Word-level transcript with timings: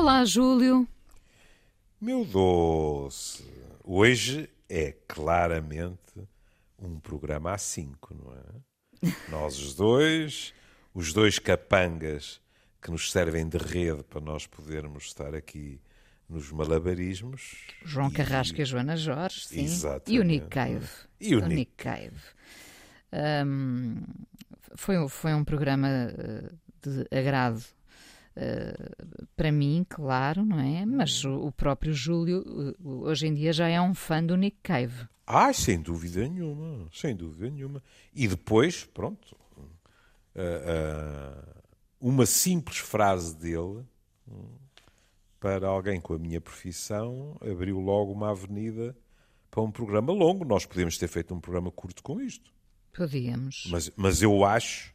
Olá, 0.00 0.24
Júlio. 0.24 0.88
Meu 2.00 2.24
doce, 2.24 3.44
hoje 3.84 4.48
é 4.66 4.96
claramente 5.06 6.26
um 6.78 6.98
programa 6.98 7.52
a 7.52 7.58
cinco, 7.58 8.14
não 8.14 8.32
é? 8.32 9.12
Nós 9.30 9.58
os 9.58 9.74
dois, 9.74 10.54
os 10.94 11.12
dois 11.12 11.38
capangas 11.38 12.40
que 12.80 12.90
nos 12.90 13.12
servem 13.12 13.46
de 13.46 13.58
rede 13.58 14.02
para 14.02 14.22
nós 14.22 14.46
podermos 14.46 15.04
estar 15.04 15.34
aqui 15.34 15.78
nos 16.26 16.50
malabarismos. 16.50 17.66
João 17.84 18.08
e... 18.08 18.12
Carrasco 18.12 18.58
e 18.58 18.64
Joana 18.64 18.96
Jorge, 18.96 19.48
sim. 19.48 19.64
Exatamente. 19.64 20.14
E 20.14 20.18
o 20.18 20.24
Nick 20.24 20.46
Cave. 20.46 20.88
E 21.20 21.36
o 21.36 21.44
o 21.44 21.46
Nick 21.46 21.72
Cave. 21.76 22.22
Um, 23.46 24.02
foi, 24.76 25.08
foi 25.10 25.34
um 25.34 25.44
programa 25.44 25.88
eh, 25.88 26.50
de 26.82 27.06
agrado 27.14 27.62
Uh, 28.36 29.26
para 29.36 29.50
mim, 29.50 29.84
claro, 29.88 30.44
não 30.44 30.60
é? 30.60 30.86
Mas 30.86 31.24
o, 31.24 31.46
o, 31.46 31.52
próprio 31.52 31.92
Júlio, 31.92 32.76
uh, 32.80 33.02
hoje 33.02 33.26
em 33.26 33.34
dia, 33.34 33.52
já 33.52 33.68
é 33.68 33.80
um 33.80 33.94
fã 33.94 34.22
do 34.22 34.36
Nick 34.36 34.58
Cave. 34.62 35.08
Ah, 35.26 35.52
sem 35.52 35.80
dúvida 35.80 36.26
nenhuma, 36.28 36.88
sem 36.92 37.14
dúvida 37.14 37.50
nenhuma. 37.50 37.82
E 38.14 38.28
depois, 38.28 38.84
pronto, 38.84 39.36
uh, 39.56 41.56
uma 42.00 42.24
simples 42.24 42.78
frase 42.78 43.36
dele 43.36 43.84
para 45.40 45.66
alguém 45.66 46.00
com 46.00 46.14
a 46.14 46.18
minha 46.18 46.40
profissão 46.40 47.36
abriu 47.40 47.80
logo 47.80 48.12
uma 48.12 48.30
avenida 48.30 48.96
para 49.50 49.62
um 49.62 49.70
programa 49.70 50.12
longo. 50.12 50.44
Nós 50.44 50.64
podíamos 50.64 50.96
ter 50.96 51.08
feito 51.08 51.34
um 51.34 51.40
programa 51.40 51.70
curto 51.70 52.02
com 52.02 52.20
isto. 52.20 52.52
Podíamos. 52.92 53.66
Mas, 53.70 53.90
mas 53.96 54.22
eu 54.22 54.44
acho 54.44 54.94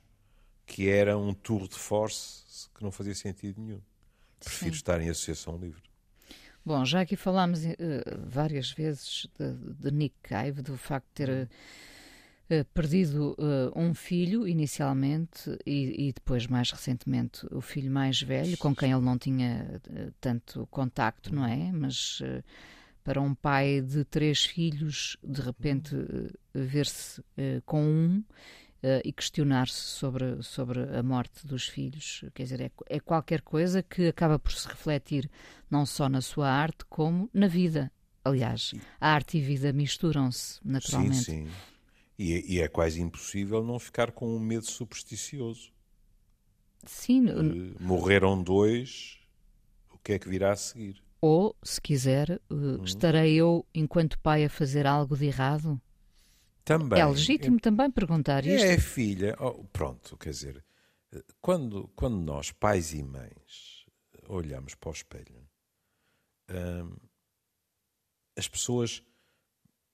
que 0.65 0.90
era 0.90 1.17
um 1.17 1.34
tour 1.34 1.67
de 1.67 1.76
force 1.76 2.45
que 2.75 2.84
não 2.84 2.91
fazia 2.91 3.15
sentido 3.15 3.62
nenhum. 3.62 3.81
Prefiro 4.40 4.71
Sim. 4.71 4.77
estar 4.77 5.01
em 5.01 5.09
associação 5.09 5.57
livre. 5.57 5.81
Bom, 6.65 6.84
já 6.84 7.01
aqui 7.01 7.15
falámos 7.15 7.63
uh, 7.63 7.71
várias 8.26 8.71
vezes 8.71 9.27
de, 9.40 9.54
de, 9.76 9.91
Nick 9.91 10.15
Cave, 10.23 10.63
do 10.63 10.76
facto 10.76 11.05
de 11.09 11.13
ter 11.13 11.29
uh, 11.29 12.65
perdido 12.73 13.35
uh, 13.37 13.79
um 13.79 13.93
filho 13.93 14.48
inicialmente 14.48 15.57
e, 15.63 16.07
e, 16.07 16.13
depois, 16.13 16.48
mais 16.48 16.71
recentemente, 16.71 17.45
o 17.51 17.62
filho 17.62 17.91
mais 17.91 18.20
velho, 18.20 18.57
com 18.57 18.76
quem 18.76 18.91
ele 18.91 19.01
não 19.01 19.17
tinha 19.17 19.79
tanto 20.20 20.67
contacto, 20.71 21.34
não 21.34 21.45
é? 21.45 21.71
Mas 21.71 22.20
para 23.04 23.21
um 23.21 23.35
pai 23.35 23.82
de 23.82 24.04
três 24.04 24.43
filhos, 24.43 25.17
de 25.23 25.41
repente 25.41 25.95
ver-se 26.51 27.23
com 27.63 27.84
um 27.84 28.23
uh, 28.86 29.02
e 29.04 29.12
questionar-se 29.12 29.74
sobre, 29.74 30.41
sobre 30.44 30.80
a 30.96 31.02
morte 31.02 31.46
dos 31.46 31.68
filhos. 31.68 32.24
Quer 32.34 32.44
dizer, 32.44 32.62
é, 32.62 32.72
é 32.88 33.00
qualquer 33.00 33.41
coisa 33.41 33.82
que 33.82 34.08
acaba 34.08 34.38
por 34.38 34.54
se 34.54 34.68
refletir 34.68 35.30
não 35.70 35.86
só 35.86 36.08
na 36.08 36.22
sua 36.22 36.50
arte, 36.50 36.86
como 36.88 37.30
na 37.34 37.48
vida. 37.48 37.91
Aliás, 38.24 38.74
a 39.00 39.10
arte 39.10 39.38
e 39.38 39.41
vida 39.41 39.74
misturam-se 39.74 40.60
naturalmente. 40.63 41.18
Sim, 41.18 41.46
sim. 41.46 41.52
E, 42.18 42.56
e, 42.56 42.62
é 42.62 42.68
quase 42.68 43.02
impossível 43.02 43.62
não 43.63 43.78
ficar 43.78 44.12
com 44.12 44.34
um 44.34 44.40
medo 44.40 44.66
supersticioso. 44.66 45.72
Sim. 46.86 47.28
Uh, 47.28 47.76
morreram 47.80 48.41
dois, 48.41 49.18
o 49.91 49.98
que 49.98 50.13
é 50.13 50.20
que 50.20 50.30
virá 50.30 50.54
a 50.54 50.56
seguir? 50.56 51.04
Ou, 51.20 51.56
se 51.62 51.82
quiser, 51.82 52.40
uh, 52.50 52.56
hum. 52.56 52.84
estarei 52.84 53.36
eu, 53.36 53.66
enquanto 53.74 54.18
pai, 54.20 54.46
a 54.46 54.50
fazer 54.50 54.88
algo 54.88 55.18
de 55.18 55.26
errado? 55.26 55.82
Também. 56.66 56.99
É 56.99 57.05
legítimo 57.05 57.58
é, 57.58 57.60
também 57.60 57.91
perguntar 57.91 58.44
isto. 58.44 58.66
É 58.66 58.80
filha. 58.80 59.35
Oh, 59.40 59.63
pronto, 59.66 60.18
quer 60.18 60.32
dizer, 60.32 60.66
quando, 61.40 61.88
quando 61.96 62.18
nós, 62.18 62.52
pais 62.52 62.91
e 62.91 63.04
mães, 63.04 63.85
olhamos 64.28 64.74
para 64.74 64.90
o 64.90 64.91
espelho, 64.91 65.47
hum, 66.50 66.97
as 68.35 68.47
pessoas 68.47 69.03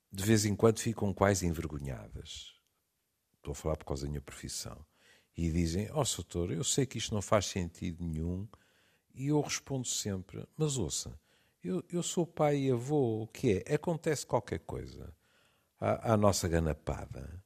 de 0.09 0.23
vez 0.23 0.45
em 0.45 0.55
quando 0.55 0.79
ficam 0.79 1.13
quase 1.13 1.45
envergonhadas. 1.45 2.55
Estou 3.35 3.51
a 3.51 3.55
falar 3.55 3.75
por 3.75 3.85
causa 3.85 4.03
da 4.03 4.09
minha 4.09 4.21
profissão. 4.21 4.85
E 5.35 5.51
dizem: 5.51 5.89
Ó, 5.91 6.01
oh, 6.01 6.15
doutor, 6.15 6.51
eu 6.51 6.63
sei 6.63 6.85
que 6.85 6.97
isto 6.97 7.13
não 7.13 7.21
faz 7.21 7.47
sentido 7.47 8.01
nenhum. 8.01 8.47
E 9.13 9.27
eu 9.27 9.41
respondo 9.41 9.87
sempre: 9.87 10.47
Mas 10.55 10.77
ouça, 10.77 11.19
eu, 11.61 11.83
eu 11.89 12.01
sou 12.01 12.25
pai 12.25 12.59
e 12.59 12.71
avô, 12.71 13.23
o 13.23 13.27
que 13.27 13.63
é? 13.65 13.75
Acontece 13.75 14.25
qualquer 14.25 14.59
coisa 14.59 15.13
à, 15.81 16.13
à 16.13 16.17
nossa 16.17 16.47
ganapada. 16.47 17.43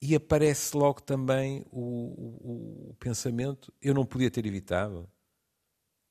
E 0.00 0.14
aparece 0.14 0.76
logo 0.76 1.00
também 1.00 1.64
o, 1.70 1.80
o, 1.80 2.90
o 2.90 2.94
pensamento: 2.94 3.72
eu 3.80 3.94
não 3.94 4.04
podia 4.04 4.30
ter 4.30 4.44
evitado. 4.44 5.08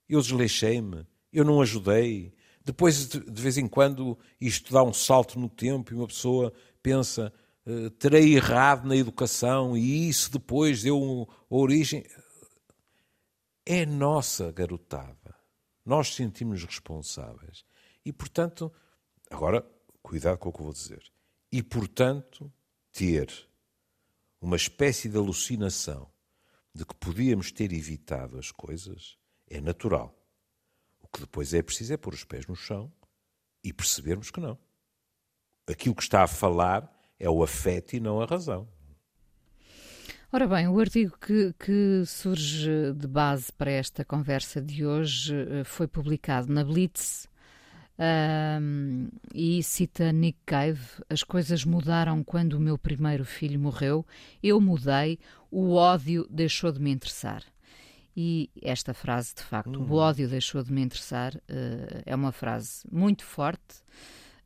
Eu 0.09 0.19
desleixei-me, 0.21 1.05
eu 1.31 1.45
não 1.45 1.61
ajudei. 1.61 2.33
Depois, 2.63 3.07
de, 3.07 3.41
vez 3.41 3.57
em 3.57 3.67
quando, 3.67 4.17
isto 4.39 4.73
dá 4.73 4.83
um 4.83 4.93
salto 4.93 5.39
no 5.39 5.49
tempo 5.49 5.93
e 5.93 5.95
uma 5.95 6.07
pessoa 6.07 6.51
pensa: 6.81 7.31
uh, 7.65 7.89
terei 7.91 8.33
errado 8.33 8.87
na 8.87 8.95
educação 8.95 9.77
e 9.77 10.09
isso 10.09 10.31
depois 10.31 10.81
deu 10.81 11.27
a 11.29 11.55
origem. 11.55 12.03
É 13.65 13.85
nossa 13.85 14.51
garotada. 14.51 15.35
Nós 15.85 16.15
sentimos 16.15 16.63
responsáveis. 16.63 17.65
E, 18.05 18.11
portanto, 18.11 18.71
agora, 19.29 19.65
cuidado 20.01 20.37
com 20.37 20.49
o 20.49 20.53
que 20.53 20.59
eu 20.59 20.63
vou 20.63 20.73
dizer 20.73 21.10
e, 21.51 21.61
portanto, 21.61 22.51
ter 22.91 23.29
uma 24.39 24.55
espécie 24.55 25.09
de 25.09 25.17
alucinação 25.17 26.09
de 26.73 26.85
que 26.85 26.95
podíamos 26.95 27.51
ter 27.51 27.73
evitado 27.73 28.39
as 28.39 28.51
coisas 28.51 29.17
é 29.49 29.59
natural. 29.59 30.17
O 31.01 31.07
que 31.07 31.19
depois 31.19 31.53
é 31.53 31.61
preciso 31.61 31.93
é 31.93 31.97
pôr 31.97 32.13
os 32.13 32.23
pés 32.23 32.47
no 32.47 32.55
chão 32.55 32.91
e 33.63 33.73
percebermos 33.73 34.31
que 34.31 34.39
não. 34.39 34.57
Aquilo 35.67 35.95
que 35.95 36.03
está 36.03 36.23
a 36.23 36.27
falar 36.27 36.91
é 37.19 37.29
o 37.29 37.43
afeto 37.43 37.95
e 37.95 37.99
não 37.99 38.21
a 38.21 38.25
razão. 38.25 38.67
Ora 40.33 40.47
bem, 40.47 40.67
o 40.69 40.79
artigo 40.79 41.17
que, 41.19 41.53
que, 41.59 42.05
surge 42.05 42.93
de 42.93 43.05
base 43.05 43.51
para 43.51 43.69
esta 43.69 44.05
conversa 44.05 44.61
de 44.61 44.85
hoje 44.85 45.35
eh, 45.35 45.63
foi 45.65 45.87
publicado 45.87 46.51
na 46.51 46.63
Blitz 46.63 47.27
um, 48.01 49.09
e 49.33 49.61
cita 49.61 50.11
Nick 50.11 50.39
Cave: 50.45 50.81
As 51.09 51.21
coisas 51.23 51.63
mudaram 51.63 52.23
quando 52.23 52.53
o 52.53 52.59
meu 52.59 52.77
primeiro 52.77 53.23
filho 53.23 53.59
morreu, 53.59 54.05
eu 54.41 54.59
mudei, 54.59 55.19
o 55.51 55.75
ódio 55.75 56.25
deixou 56.29 56.71
de 56.71 56.81
me 56.81 56.91
interessar. 56.91 57.43
E 58.17 58.49
esta 58.61 58.93
frase, 58.93 59.35
de 59.35 59.43
facto, 59.43 59.79
uhum. 59.79 59.89
o 59.89 59.95
ódio 59.95 60.27
deixou 60.27 60.63
de 60.63 60.73
me 60.73 60.81
interessar, 60.81 61.35
uh, 61.35 62.01
é 62.05 62.15
uma 62.15 62.31
frase 62.31 62.83
muito 62.91 63.23
forte 63.23 63.81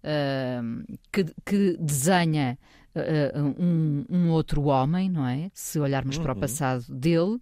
uh, 0.04 0.98
que, 1.12 1.26
que, 1.44 1.78
desenha 1.80 2.60
uh, 2.94 3.40
um, 3.58 4.06
um, 4.10 4.30
outro 4.30 4.66
homem, 4.66 5.10
não 5.10 5.26
é? 5.26 5.50
Se 5.54 5.80
olharmos 5.80 6.18
uhum. 6.18 6.24
para 6.24 6.32
o 6.34 6.36
uhum. 6.36 6.42
passado 6.42 6.86
dele 6.94 7.40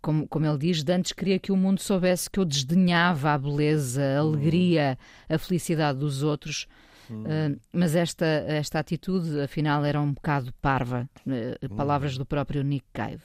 como, 0.00 0.26
como 0.28 0.46
ele 0.46 0.58
diz, 0.58 0.84
antes 0.88 1.12
queria 1.12 1.38
que 1.38 1.52
o 1.52 1.56
mundo 1.56 1.80
soubesse 1.80 2.30
que 2.30 2.38
eu 2.38 2.44
desdenhava 2.44 3.32
a 3.32 3.38
beleza, 3.38 4.02
a 4.02 4.18
alegria, 4.18 4.98
a 5.28 5.38
felicidade 5.38 5.98
dos 5.98 6.22
outros. 6.22 6.66
Uh, 7.10 7.58
mas 7.72 7.94
esta, 7.94 8.26
esta 8.26 8.78
atitude, 8.78 9.40
afinal, 9.40 9.84
era 9.84 10.00
um 10.00 10.12
bocado 10.12 10.52
parva. 10.60 11.08
Uh, 11.26 11.74
palavras 11.74 12.18
do 12.18 12.26
próprio 12.26 12.62
Nick 12.62 12.86
Cave. 12.92 13.22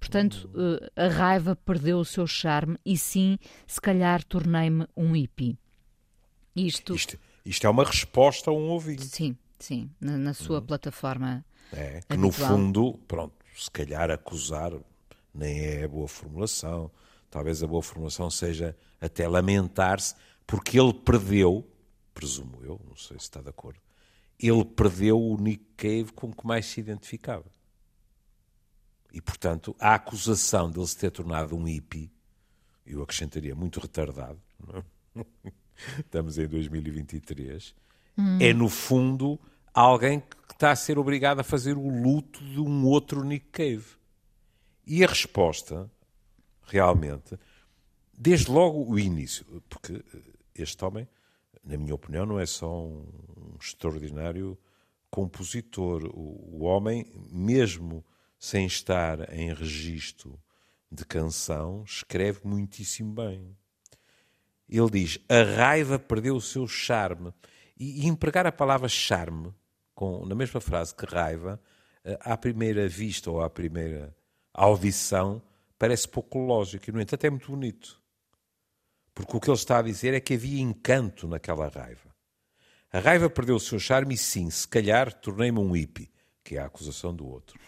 Portanto, 0.00 0.50
uh, 0.54 0.90
a 0.96 1.08
raiva 1.08 1.56
perdeu 1.56 1.98
o 1.98 2.04
seu 2.04 2.26
charme 2.26 2.78
e 2.84 2.96
sim, 2.96 3.38
se 3.66 3.80
calhar, 3.80 4.24
tornei-me 4.24 4.86
um 4.96 5.12
hippie. 5.12 5.58
Isto... 6.54 6.94
isto... 6.94 7.18
Isto, 7.44 7.66
é 7.66 7.70
uma 7.70 7.84
resposta 7.84 8.50
a 8.50 8.52
um 8.52 8.68
ouvinte. 8.68 9.06
Sim, 9.06 9.34
sim, 9.58 9.90
na, 9.98 10.18
na 10.18 10.34
sua 10.34 10.60
plataforma. 10.60 11.42
É, 11.72 12.00
que 12.06 12.14
habitual. 12.14 12.18
no 12.18 12.30
fundo, 12.30 13.00
pronto, 13.08 13.32
se 13.56 13.70
calhar 13.70 14.10
acusar 14.10 14.72
nem 15.38 15.60
é 15.60 15.84
a 15.84 15.88
boa 15.88 16.08
formulação. 16.08 16.90
Talvez 17.30 17.62
a 17.62 17.66
boa 17.66 17.82
formulação 17.82 18.30
seja 18.30 18.76
até 19.00 19.28
lamentar-se, 19.28 20.14
porque 20.46 20.78
ele 20.78 20.92
perdeu, 20.92 21.66
presumo 22.12 22.58
eu, 22.62 22.80
não 22.88 22.96
sei 22.96 23.18
se 23.18 23.24
está 23.24 23.40
de 23.40 23.48
acordo, 23.48 23.80
ele 24.38 24.64
perdeu 24.64 25.20
o 25.20 25.36
Nick 25.36 25.64
Cave 25.76 26.12
com 26.12 26.32
que 26.32 26.46
mais 26.46 26.66
se 26.66 26.80
identificava. 26.80 27.44
E, 29.12 29.20
portanto, 29.20 29.74
a 29.80 29.94
acusação 29.94 30.70
dele 30.70 30.86
se 30.86 30.96
ter 30.96 31.10
tornado 31.10 31.56
um 31.56 31.64
hippie, 31.64 32.10
eu 32.86 33.02
acrescentaria 33.02 33.54
muito 33.54 33.80
retardado, 33.80 34.40
é? 34.74 34.84
estamos 36.00 36.38
em 36.38 36.46
2023, 36.46 37.74
hum. 38.16 38.38
é, 38.40 38.52
no 38.52 38.68
fundo, 38.68 39.38
alguém 39.72 40.20
que 40.20 40.52
está 40.52 40.70
a 40.70 40.76
ser 40.76 40.98
obrigado 40.98 41.40
a 41.40 41.44
fazer 41.44 41.76
o 41.76 41.88
luto 41.88 42.42
de 42.44 42.60
um 42.60 42.84
outro 42.86 43.24
Nick 43.24 43.46
Cave. 43.50 43.97
E 44.90 45.04
a 45.04 45.06
resposta, 45.06 45.90
realmente, 46.62 47.38
desde 48.16 48.50
logo 48.50 48.90
o 48.90 48.98
início, 48.98 49.44
porque 49.68 50.02
este 50.54 50.82
homem, 50.82 51.06
na 51.62 51.76
minha 51.76 51.94
opinião, 51.94 52.24
não 52.24 52.40
é 52.40 52.46
só 52.46 52.86
um 52.86 53.54
extraordinário 53.60 54.56
compositor. 55.10 56.10
O, 56.14 56.64
homem, 56.64 57.04
mesmo 57.30 58.02
sem 58.38 58.64
estar 58.64 59.30
em 59.30 59.52
registro 59.52 60.40
de 60.90 61.04
canção, 61.04 61.84
escreve 61.84 62.40
muitíssimo 62.44 63.12
bem. 63.12 63.54
ele 64.66 64.90
diz: 64.90 65.18
a 65.28 65.42
raiva 65.42 65.98
perdeu 65.98 66.34
o 66.34 66.40
seu 66.40 66.66
charme. 66.66 67.30
E, 67.78 68.04
e 68.04 68.06
empregar 68.06 68.46
a 68.46 68.52
palavra 68.52 68.88
charme 68.88 69.54
com, 69.94 70.24
na 70.24 70.34
mesma 70.34 70.62
frase 70.62 70.94
que 70.94 71.04
raiva, 71.04 71.60
eh, 72.02 72.18
à 72.22 72.38
primeira 72.38 72.88
vista 72.88 73.30
ou 73.30 73.42
à 73.42 73.50
primeira 73.50 74.16
audição, 74.64 75.42
parece 75.78 76.08
pouco 76.08 76.38
lógico. 76.38 76.88
E, 76.88 76.92
no 76.92 77.00
entanto, 77.00 77.24
é 77.24 77.30
muito 77.30 77.50
bonito. 77.50 78.00
Porque 79.14 79.36
o 79.36 79.40
que 79.40 79.50
ele 79.50 79.56
está 79.56 79.78
a 79.78 79.82
dizer 79.82 80.14
é 80.14 80.20
que 80.20 80.34
havia 80.34 80.60
encanto 80.60 81.26
naquela 81.26 81.68
raiva. 81.68 82.08
A 82.92 83.00
raiva 83.00 83.28
perdeu 83.28 83.56
o 83.56 83.60
seu 83.60 83.78
charme 83.78 84.14
e, 84.14 84.18
sim, 84.18 84.48
se 84.50 84.66
calhar, 84.66 85.12
tornei-me 85.12 85.58
um 85.58 85.72
hippie, 85.72 86.10
que 86.42 86.56
é 86.56 86.60
a 86.60 86.66
acusação 86.66 87.14
do 87.14 87.26
outro. 87.26 87.58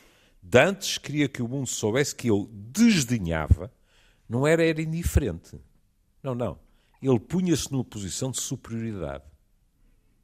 Dantes 0.43 0.97
queria 0.97 1.29
que 1.29 1.43
o 1.43 1.49
mundo 1.49 1.67
soubesse 1.67 2.15
que 2.15 2.29
eu 2.29 2.49
desdenhava, 2.53 3.71
não 4.29 4.47
era, 4.47 4.65
era 4.65 4.81
indiferente. 4.81 5.61
Não, 6.23 6.35
não. 6.35 6.59
Ele 7.03 7.19
punha-se 7.19 7.71
numa 7.71 7.85
posição 7.85 8.31
de 8.31 8.41
superioridade. 8.41 9.25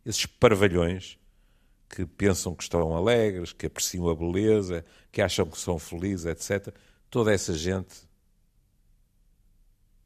Esses 0.05 0.27
parvalhões 0.27 1.19
que 1.89 2.05
pensam 2.05 2.55
que 2.55 2.63
estão 2.63 2.95
alegres, 2.95 3.53
que 3.53 3.67
apreciam 3.67 4.09
a 4.09 4.15
beleza, 4.15 4.85
que 5.13 5.23
acham 5.23 5.47
que 5.47 5.59
são 5.59 5.79
felizes, 5.79 6.27
etc. 6.27 6.75
Toda 7.09 7.33
essa 7.33 7.55
gente 7.55 8.07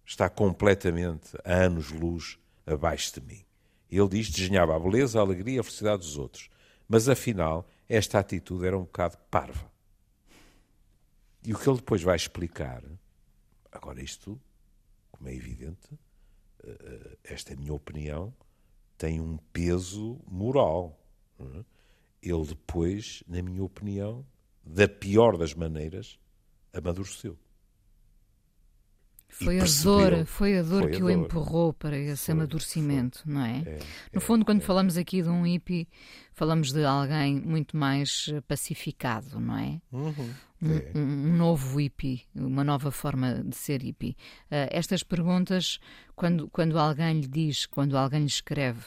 está 0.04 0.28
completamente 0.28 1.36
a 1.44 1.54
anos-luz 1.54 2.38
abaixo 2.66 3.14
de 3.14 3.26
mim. 3.26 3.44
Ele 3.90 4.08
diz 4.08 4.28
que 4.28 4.34
desdenhava 4.34 4.76
a 4.76 4.78
beleza, 4.78 5.18
a 5.18 5.22
alegria 5.22 5.56
e 5.56 5.58
a 5.58 5.62
felicidade 5.62 6.02
dos 6.02 6.16
outros. 6.16 6.48
Mas 6.88 7.08
afinal, 7.08 7.68
esta 7.88 8.18
atitude 8.18 8.66
era 8.66 8.76
um 8.76 8.82
bocado 8.82 9.16
parva. 9.30 9.70
E 11.44 11.54
o 11.54 11.58
que 11.58 11.68
ele 11.68 11.78
depois 11.78 12.02
vai 12.02 12.16
explicar, 12.16 12.82
agora 13.72 14.02
isto, 14.02 14.40
como 15.10 15.28
é 15.28 15.34
evidente, 15.34 15.88
eh, 16.62 16.76
eh, 16.80 17.18
esta 17.24 17.52
é 17.52 17.56
a 17.56 17.58
minha 17.58 17.72
opinião, 17.72 18.34
tem 18.98 19.20
um 19.20 19.38
peso 19.52 20.20
moral. 20.28 20.99
Ele 22.22 22.46
depois, 22.46 23.22
na 23.26 23.42
minha 23.42 23.64
opinião, 23.64 24.24
da 24.64 24.86
pior 24.86 25.36
das 25.36 25.54
maneiras, 25.54 26.18
amadureceu. 26.72 27.38
Foi 29.30 29.60
a 29.60 29.64
dor, 29.82 30.26
foi 30.26 30.58
a 30.58 30.62
dor 30.62 30.82
foi 30.82 30.90
que 30.90 31.00
a 31.00 31.04
o 31.04 31.08
dor. 31.08 31.10
empurrou 31.12 31.72
para 31.72 31.96
esse 31.96 32.26
foi, 32.26 32.34
amadurecimento, 32.34 33.22
foi. 33.22 33.32
não 33.32 33.40
é? 33.40 33.58
é 33.64 33.78
no 34.12 34.18
é, 34.18 34.20
fundo, 34.20 34.44
quando 34.44 34.60
é. 34.60 34.64
falamos 34.64 34.96
aqui 34.96 35.22
de 35.22 35.28
um 35.28 35.46
hippie, 35.46 35.88
falamos 36.32 36.72
de 36.72 36.84
alguém 36.84 37.40
muito 37.40 37.76
mais 37.76 38.26
eh, 38.28 38.40
pacificado, 38.42 39.38
não 39.38 39.56
é? 39.56 39.80
Uhum. 39.92 40.34
Um, 40.62 40.72
é. 40.72 40.92
um, 40.94 41.36
novo 41.36 41.78
hippie, 41.78 42.22
uma 42.34 42.64
nova 42.64 42.90
forma 42.90 43.42
de 43.44 43.56
ser 43.56 43.82
hippie. 43.82 44.16
Uh, 44.50 44.68
estas 44.70 45.02
perguntas, 45.02 45.78
quando, 46.14 46.48
quando 46.50 46.78
alguém 46.78 47.20
lhe 47.20 47.28
diz, 47.28 47.66
quando 47.66 47.96
alguém 47.96 48.20
lhe 48.20 48.26
escreve, 48.26 48.84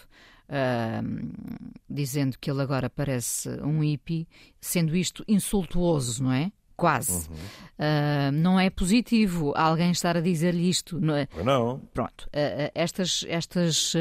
Uh, 0.50 1.74
dizendo 1.90 2.38
que 2.38 2.52
ele 2.52 2.62
agora 2.62 2.90
parece 2.90 3.50
um 3.62 3.82
hippie, 3.82 4.28
sendo 4.60 4.96
isto 4.96 5.24
insultuoso, 5.28 6.24
não 6.24 6.32
é? 6.32 6.52
Quase. 6.84 7.30
Uhum. 7.30 7.36
Uh, 7.74 8.32
não 8.34 8.60
é 8.60 8.70
positivo 8.70 9.54
alguém 9.56 9.90
estar 9.92 10.18
a 10.18 10.20
dizer-lhe 10.20 10.70
isto. 10.70 11.00
Não, 11.00 11.16
é? 11.16 11.30
não. 11.42 11.80
Pronto. 11.94 12.26
Uh, 12.26 12.70
estas, 12.76 13.24
estas, 13.30 13.94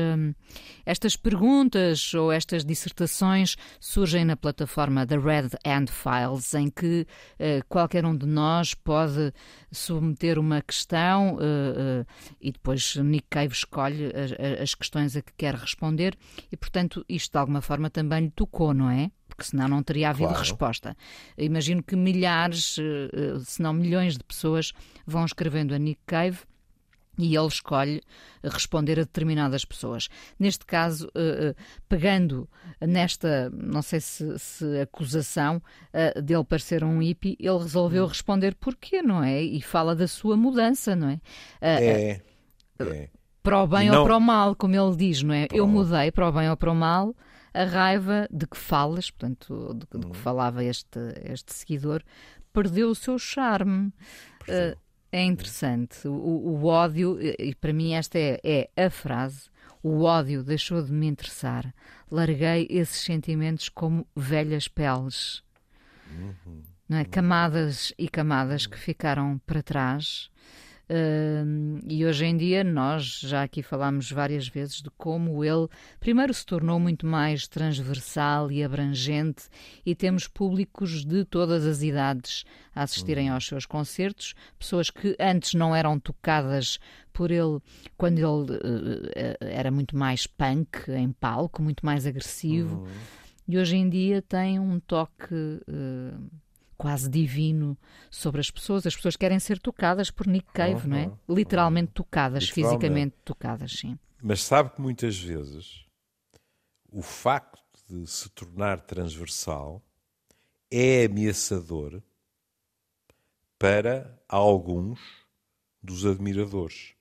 estas 0.84 1.14
perguntas 1.16 2.12
ou 2.12 2.32
estas 2.32 2.64
dissertações 2.64 3.56
surgem 3.78 4.24
na 4.24 4.36
plataforma 4.36 5.06
da 5.06 5.16
Red 5.16 5.50
Hand 5.64 5.86
Files, 5.86 6.54
em 6.54 6.68
que 6.68 7.06
qualquer 7.68 8.04
um 8.04 8.16
de 8.16 8.26
nós 8.26 8.74
pode 8.74 9.32
submeter 9.70 10.40
uma 10.40 10.60
questão 10.60 11.38
e 12.40 12.50
depois 12.50 12.96
Nick 12.96 13.26
Cave 13.30 13.52
escolhe 13.52 14.06
as, 14.06 14.60
as 14.60 14.74
questões 14.74 15.16
a 15.16 15.22
que 15.22 15.32
quer 15.36 15.54
responder 15.54 16.16
e, 16.50 16.56
portanto, 16.56 17.04
isto 17.08 17.32
de 17.32 17.38
alguma 17.38 17.62
forma 17.62 17.88
também 17.90 18.24
lhe 18.24 18.30
tocou, 18.30 18.74
não 18.74 18.90
é? 18.90 19.10
Porque 19.34 19.44
senão 19.44 19.66
não 19.66 19.82
teria 19.82 20.10
havido 20.10 20.28
claro. 20.28 20.40
resposta. 20.40 20.96
Imagino 21.38 21.82
que 21.82 21.96
milhares, 21.96 22.76
eh, 22.78 23.10
eh, 23.12 23.38
se 23.44 23.62
não 23.62 23.72
milhões 23.72 24.16
de 24.16 24.24
pessoas 24.24 24.72
vão 25.06 25.24
escrevendo 25.24 25.74
a 25.74 25.78
Nick 25.78 26.00
Cave 26.06 26.38
e 27.18 27.36
ele 27.36 27.46
escolhe 27.46 28.02
responder 28.42 28.98
a 28.98 29.04
determinadas 29.04 29.64
pessoas. 29.64 30.08
Neste 30.38 30.66
caso, 30.66 31.10
eh, 31.14 31.54
pegando 31.88 32.48
nesta, 32.80 33.50
não 33.50 33.80
sei 33.80 34.00
se, 34.00 34.38
se 34.38 34.80
acusação 34.80 35.62
dele 36.22 36.44
parecer 36.44 36.84
um 36.84 37.00
hippie, 37.00 37.36
ele 37.40 37.58
resolveu 37.58 38.04
hum. 38.04 38.08
responder 38.08 38.54
porquê, 38.54 39.02
não 39.02 39.22
é? 39.22 39.42
E 39.42 39.60
fala 39.62 39.96
da 39.96 40.06
sua 40.06 40.36
mudança, 40.36 40.94
não 40.94 41.08
é? 41.08 41.20
É. 41.60 42.20
é. 42.80 43.08
Para 43.42 43.62
o 43.62 43.66
bem 43.66 43.88
não... 43.88 44.00
ou 44.00 44.04
para 44.04 44.16
o 44.16 44.20
mal, 44.20 44.54
como 44.54 44.74
ele 44.74 44.96
diz, 44.96 45.22
não 45.22 45.34
é? 45.34 45.46
Para 45.46 45.56
Eu 45.56 45.66
mudei 45.66 46.10
para 46.12 46.28
o 46.28 46.32
bem 46.32 46.48
ou 46.48 46.56
para 46.56 46.70
o 46.70 46.74
mal 46.74 47.14
a 47.54 47.64
raiva 47.64 48.28
de 48.30 48.46
que 48.46 48.56
falas, 48.56 49.10
portanto, 49.10 49.74
de, 49.74 49.80
de 49.80 49.86
que 49.86 50.06
uhum. 50.06 50.14
falava 50.14 50.64
este, 50.64 50.98
este 51.24 51.52
seguidor, 51.52 52.02
perdeu 52.52 52.90
o 52.90 52.94
seu 52.94 53.18
charme. 53.18 53.92
Uh, 54.42 54.76
é 55.10 55.22
interessante. 55.22 56.08
O, 56.08 56.12
o, 56.12 56.64
ódio, 56.64 57.18
e 57.20 57.54
para 57.54 57.72
mim 57.72 57.92
esta 57.92 58.18
é, 58.18 58.68
é 58.76 58.86
a 58.86 58.90
frase, 58.90 59.50
o 59.82 60.02
ódio 60.02 60.42
deixou 60.42 60.82
de 60.82 60.92
me 60.92 61.06
interessar. 61.06 61.74
Larguei 62.10 62.66
esses 62.70 63.02
sentimentos 63.02 63.68
como 63.68 64.06
velhas 64.16 64.68
peles. 64.68 65.42
Uhum. 66.10 66.62
Não 66.88 66.98
é? 66.98 67.04
Camadas 67.04 67.92
e 67.98 68.08
camadas 68.08 68.66
que 68.66 68.78
ficaram 68.78 69.38
para 69.46 69.62
trás 69.62 70.30
Uh, 70.92 71.80
e 71.88 72.04
hoje 72.04 72.26
em 72.26 72.36
dia 72.36 72.62
nós 72.62 73.20
já 73.20 73.44
aqui 73.44 73.62
falámos 73.62 74.12
várias 74.12 74.46
vezes 74.46 74.82
de 74.82 74.90
como 74.90 75.42
ele 75.42 75.66
primeiro 75.98 76.34
se 76.34 76.44
tornou 76.44 76.78
muito 76.78 77.06
mais 77.06 77.48
transversal 77.48 78.52
e 78.52 78.62
abrangente 78.62 79.44
e 79.86 79.94
temos 79.94 80.28
públicos 80.28 81.02
de 81.02 81.24
todas 81.24 81.64
as 81.64 81.80
idades 81.80 82.44
a 82.74 82.82
assistirem 82.82 83.28
uhum. 83.28 83.36
aos 83.36 83.46
seus 83.46 83.64
concertos, 83.64 84.34
pessoas 84.58 84.90
que 84.90 85.16
antes 85.18 85.54
não 85.54 85.74
eram 85.74 85.98
tocadas 85.98 86.78
por 87.10 87.30
ele 87.30 87.58
quando 87.96 88.18
ele 88.18 88.52
uh, 88.58 89.36
era 89.40 89.70
muito 89.70 89.96
mais 89.96 90.26
punk 90.26 90.90
em 90.90 91.10
palco, 91.10 91.62
muito 91.62 91.86
mais 91.86 92.06
agressivo. 92.06 92.82
Uhum. 92.82 92.88
E 93.48 93.56
hoje 93.56 93.76
em 93.76 93.88
dia 93.88 94.20
tem 94.20 94.60
um 94.60 94.78
toque 94.78 95.34
uh, 95.34 96.30
quase 96.82 97.08
divino 97.08 97.78
sobre 98.10 98.40
as 98.40 98.50
pessoas. 98.50 98.84
As 98.84 98.96
pessoas 98.96 99.14
querem 99.14 99.38
ser 99.38 99.60
tocadas 99.60 100.10
por 100.10 100.26
Nick 100.26 100.52
Cave, 100.52 100.82
uhum, 100.82 100.88
não 100.88 100.96
é? 100.96 101.12
Literalmente 101.28 101.90
uhum. 101.90 101.94
tocadas, 101.94 102.42
Literalmente. 102.42 102.80
fisicamente 102.80 103.16
tocadas, 103.24 103.70
sim. 103.70 103.96
Mas 104.20 104.42
sabe 104.42 104.70
que 104.70 104.80
muitas 104.80 105.16
vezes 105.16 105.86
o 106.90 107.00
facto 107.00 107.62
de 107.88 108.04
se 108.10 108.28
tornar 108.30 108.80
transversal 108.80 109.80
é 110.68 111.04
ameaçador 111.04 112.02
para 113.56 114.20
alguns 114.28 114.98
dos 115.80 116.04
admiradores 116.04 116.96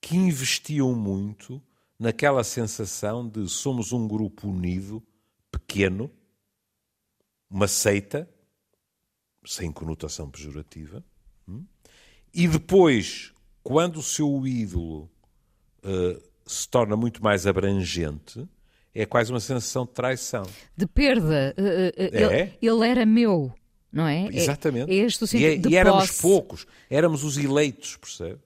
que 0.00 0.16
investiam 0.16 0.92
muito 0.92 1.62
naquela 1.96 2.42
sensação 2.42 3.28
de 3.28 3.48
somos 3.48 3.92
um 3.92 4.08
grupo 4.08 4.48
unido, 4.48 5.00
pequeno, 5.52 6.10
uma 7.48 7.68
seita, 7.68 8.28
sem 9.44 9.72
conotação 9.72 10.30
pejorativa, 10.30 11.04
hum? 11.48 11.64
e 12.32 12.46
depois, 12.46 13.32
quando 13.62 13.98
o 13.98 14.02
seu 14.02 14.46
ídolo 14.46 15.10
uh, 15.84 16.22
se 16.46 16.68
torna 16.68 16.96
muito 16.96 17.22
mais 17.22 17.46
abrangente, 17.46 18.48
é 18.94 19.06
quase 19.06 19.32
uma 19.32 19.40
sensação 19.40 19.84
de 19.84 19.92
traição. 19.92 20.44
De 20.76 20.86
perda. 20.86 21.54
Uh, 21.56 21.62
uh, 21.62 22.30
é? 22.30 22.40
ele, 22.40 22.58
ele, 22.60 22.88
era 22.88 23.06
meu, 23.06 23.52
não 23.92 24.06
é? 24.06 24.26
é 24.26 24.36
Exatamente. 24.36 24.90
É, 24.90 24.94
é 24.94 24.98
este 24.98 25.24
o 25.24 25.26
sentido 25.26 25.48
e, 25.48 25.54
é, 25.54 25.56
de 25.56 25.68
e 25.70 25.76
éramos 25.76 26.06
posse. 26.08 26.22
poucos, 26.22 26.66
éramos 26.88 27.24
os 27.24 27.36
eleitos, 27.36 27.96
percebe? 27.96 28.38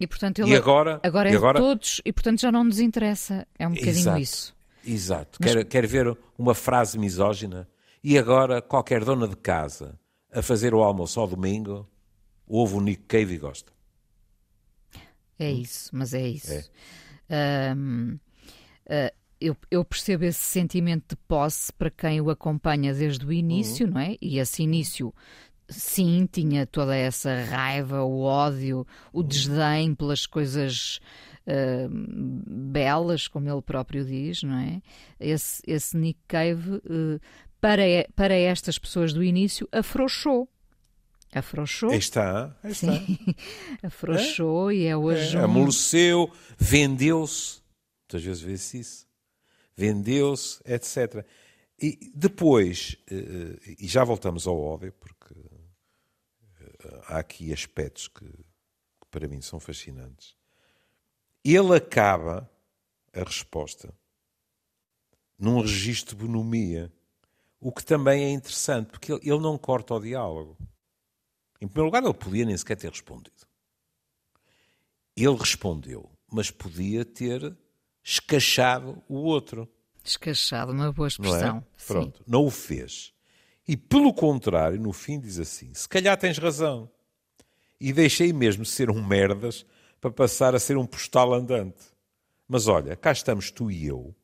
E, 0.00 0.06
portanto, 0.06 0.40
ele 0.40 0.50
e 0.50 0.56
agora, 0.56 1.00
agora 1.02 1.28
é 1.28 1.32
e 1.32 1.36
agora... 1.36 1.60
de 1.60 1.64
todos 1.64 2.00
e, 2.04 2.12
portanto, 2.12 2.40
já 2.40 2.50
não 2.50 2.64
nos 2.64 2.80
interessa. 2.80 3.46
É 3.58 3.66
um 3.66 3.70
bocadinho 3.70 3.98
Exato. 3.98 4.20
isso. 4.20 4.56
Exato. 4.84 5.38
Mas... 5.40 5.52
Quer, 5.52 5.64
quer 5.64 5.86
ver 5.86 6.16
uma 6.36 6.54
frase 6.54 6.98
misógina? 6.98 7.68
E 8.02 8.18
agora 8.18 8.60
qualquer 8.60 9.04
dona 9.04 9.28
de 9.28 9.36
casa 9.36 9.98
a 10.34 10.42
fazer 10.42 10.74
o 10.74 10.82
almoço 10.82 11.20
ao 11.20 11.28
domingo, 11.28 11.88
ouve 12.46 12.74
o 12.74 12.80
Nick 12.80 13.04
Cave 13.04 13.34
e 13.34 13.38
gosta. 13.38 13.72
É 15.38 15.50
isso, 15.50 15.90
mas 15.92 16.12
é 16.12 16.28
isso. 16.28 16.70
É. 17.28 17.74
Um, 17.76 18.14
uh, 18.14 18.18
ah, 18.88 19.12
eu, 19.40 19.56
eu, 19.70 19.84
percebo 19.84 20.24
esse 20.24 20.40
sentimento 20.40 21.10
de 21.10 21.16
posse 21.28 21.72
para 21.72 21.90
quem 21.90 22.20
o 22.20 22.30
acompanha 22.30 22.94
desde 22.94 23.26
o 23.26 23.32
início, 23.32 23.86
uhum. 23.86 23.92
não 23.92 24.00
é? 24.00 24.16
E 24.20 24.38
esse 24.38 24.62
início, 24.62 25.12
sim, 25.68 26.26
tinha 26.30 26.66
toda 26.66 26.96
essa 26.96 27.42
raiva, 27.44 28.02
o 28.02 28.22
ódio, 28.22 28.86
o 29.12 29.20
uhum. 29.20 29.26
desdém 29.26 29.94
pelas 29.94 30.24
coisas 30.24 31.00
uh, 31.46 31.88
belas, 32.70 33.28
como 33.28 33.50
ele 33.50 33.62
próprio 33.62 34.04
diz, 34.04 34.42
não 34.42 34.56
é? 34.56 34.80
Esse, 35.20 35.62
esse 35.66 35.96
Nick 35.96 36.20
Cave 36.26 36.76
uh, 36.76 37.20
para, 37.64 38.06
para 38.14 38.34
estas 38.34 38.78
pessoas 38.78 39.14
do 39.14 39.24
início, 39.24 39.66
afrouxou. 39.72 40.46
Afrouxou. 41.32 41.88
Aí 41.88 41.96
está, 41.96 42.54
aí 42.62 42.72
está. 42.72 42.92
Afrouxou 43.82 44.70
é? 44.70 44.74
e 44.74 44.84
é 44.84 44.94
hoje. 44.94 45.34
É, 45.34 45.40
um... 45.40 45.44
Amoleceu, 45.44 46.30
vendeu-se. 46.58 47.62
Muitas 48.02 48.22
vezes 48.22 48.42
vê-se 48.42 48.80
isso. 48.80 49.06
Vendeu-se, 49.74 50.60
etc. 50.66 51.24
E 51.80 52.12
depois, 52.14 52.98
eh, 53.10 53.76
e 53.80 53.88
já 53.88 54.04
voltamos 54.04 54.46
ao 54.46 54.60
óbvio, 54.60 54.92
porque 55.00 55.34
eh, 56.60 57.00
há 57.06 57.18
aqui 57.18 57.50
aspectos 57.50 58.08
que, 58.08 58.26
que 58.26 59.08
para 59.10 59.26
mim 59.26 59.40
são 59.40 59.58
fascinantes. 59.58 60.36
Ele 61.42 61.74
acaba 61.74 62.46
a 63.14 63.22
resposta 63.24 63.94
num 65.38 65.62
registro 65.62 66.14
de 66.14 66.26
bonomia, 66.26 66.92
o 67.64 67.72
que 67.72 67.82
também 67.82 68.24
é 68.24 68.30
interessante, 68.30 68.88
porque 68.88 69.10
ele 69.10 69.38
não 69.38 69.56
corta 69.56 69.94
o 69.94 69.98
diálogo. 70.00 70.54
Em 71.58 71.66
primeiro 71.66 71.86
lugar, 71.86 72.02
ele 72.02 72.12
podia 72.12 72.44
nem 72.44 72.54
sequer 72.54 72.76
ter 72.76 72.90
respondido. 72.90 73.46
Ele 75.16 75.34
respondeu, 75.34 76.10
mas 76.30 76.50
podia 76.50 77.06
ter 77.06 77.56
escachado 78.02 79.02
o 79.08 79.14
outro. 79.14 79.66
Escachado, 80.04 80.72
uma 80.72 80.92
boa 80.92 81.08
expressão. 81.08 81.40
Não 81.40 81.58
é? 81.58 81.86
Pronto, 81.86 82.22
não 82.26 82.44
o 82.44 82.50
fez. 82.50 83.14
E 83.66 83.78
pelo 83.78 84.12
contrário, 84.12 84.78
no 84.78 84.92
fim 84.92 85.18
diz 85.18 85.38
assim: 85.38 85.72
se 85.72 85.88
calhar 85.88 86.18
tens 86.18 86.36
razão. 86.36 86.90
E 87.80 87.94
deixei 87.94 88.30
mesmo 88.30 88.66
ser 88.66 88.90
um 88.90 89.02
merdas 89.02 89.64
para 90.02 90.10
passar 90.10 90.54
a 90.54 90.58
ser 90.58 90.76
um 90.76 90.84
postal 90.84 91.32
andante. 91.32 91.82
Mas 92.46 92.68
olha, 92.68 92.94
cá 92.94 93.10
estamos 93.10 93.50
tu 93.50 93.70
e 93.70 93.86
eu, 93.86 94.14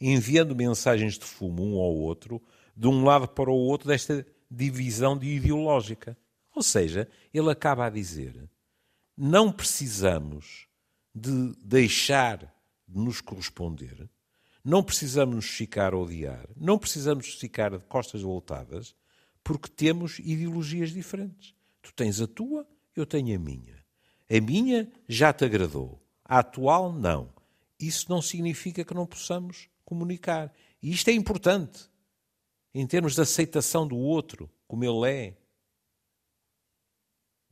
enviando 0.00 0.56
mensagens 0.56 1.16
de 1.16 1.24
fumo 1.24 1.62
um 1.64 1.78
ao 1.78 1.94
outro, 1.94 2.42
de 2.78 2.86
um 2.86 3.02
lado 3.02 3.26
para 3.26 3.50
o 3.50 3.54
outro 3.54 3.88
desta 3.88 4.24
divisão 4.48 5.18
de 5.18 5.26
ideológica. 5.26 6.16
Ou 6.54 6.62
seja, 6.62 7.08
ele 7.34 7.50
acaba 7.50 7.86
a 7.86 7.90
dizer: 7.90 8.48
não 9.16 9.50
precisamos 9.50 10.68
de 11.12 11.52
deixar 11.64 12.38
de 12.86 12.98
nos 12.98 13.20
corresponder, 13.20 14.08
não 14.64 14.82
precisamos 14.82 15.34
nos 15.34 15.46
ficar 15.46 15.92
a 15.92 15.98
odiar, 15.98 16.48
não 16.56 16.78
precisamos 16.78 17.34
ficar 17.34 17.76
de 17.76 17.84
costas 17.84 18.22
voltadas, 18.22 18.94
porque 19.42 19.68
temos 19.68 20.20
ideologias 20.20 20.92
diferentes. 20.92 21.54
Tu 21.82 21.92
tens 21.92 22.20
a 22.20 22.28
tua, 22.28 22.64
eu 22.94 23.04
tenho 23.04 23.34
a 23.34 23.38
minha. 23.40 23.84
A 24.30 24.40
minha 24.40 24.88
já 25.08 25.32
te 25.32 25.44
agradou, 25.44 26.00
a 26.24 26.38
atual 26.38 26.92
não. 26.92 27.32
Isso 27.80 28.06
não 28.08 28.22
significa 28.22 28.84
que 28.84 28.94
não 28.94 29.06
possamos 29.06 29.68
comunicar. 29.84 30.52
E 30.82 30.92
isto 30.92 31.08
é 31.08 31.12
importante 31.12 31.88
em 32.74 32.86
termos 32.86 33.14
de 33.14 33.20
aceitação 33.20 33.86
do 33.86 33.96
outro, 33.96 34.50
como 34.66 34.84
ele 34.84 35.10
é. 35.10 35.36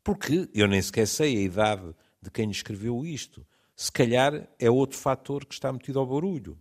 Porque 0.02 0.49
eu 0.54 0.68
nem 0.68 0.80
sequer 0.80 1.06
sei 1.06 1.37
a 1.37 1.40
idade 1.40 1.94
de 2.23 2.30
quem 2.30 2.50
escreveu 2.50 3.04
isto. 3.04 3.46
Se 3.75 3.90
calhar 3.90 4.49
é 4.58 4.70
outro 4.70 4.96
fator 4.96 5.44
que 5.44 5.54
está 5.54 5.73
metido 5.73 5.99
ao 5.99 6.06
barulho. 6.06 6.58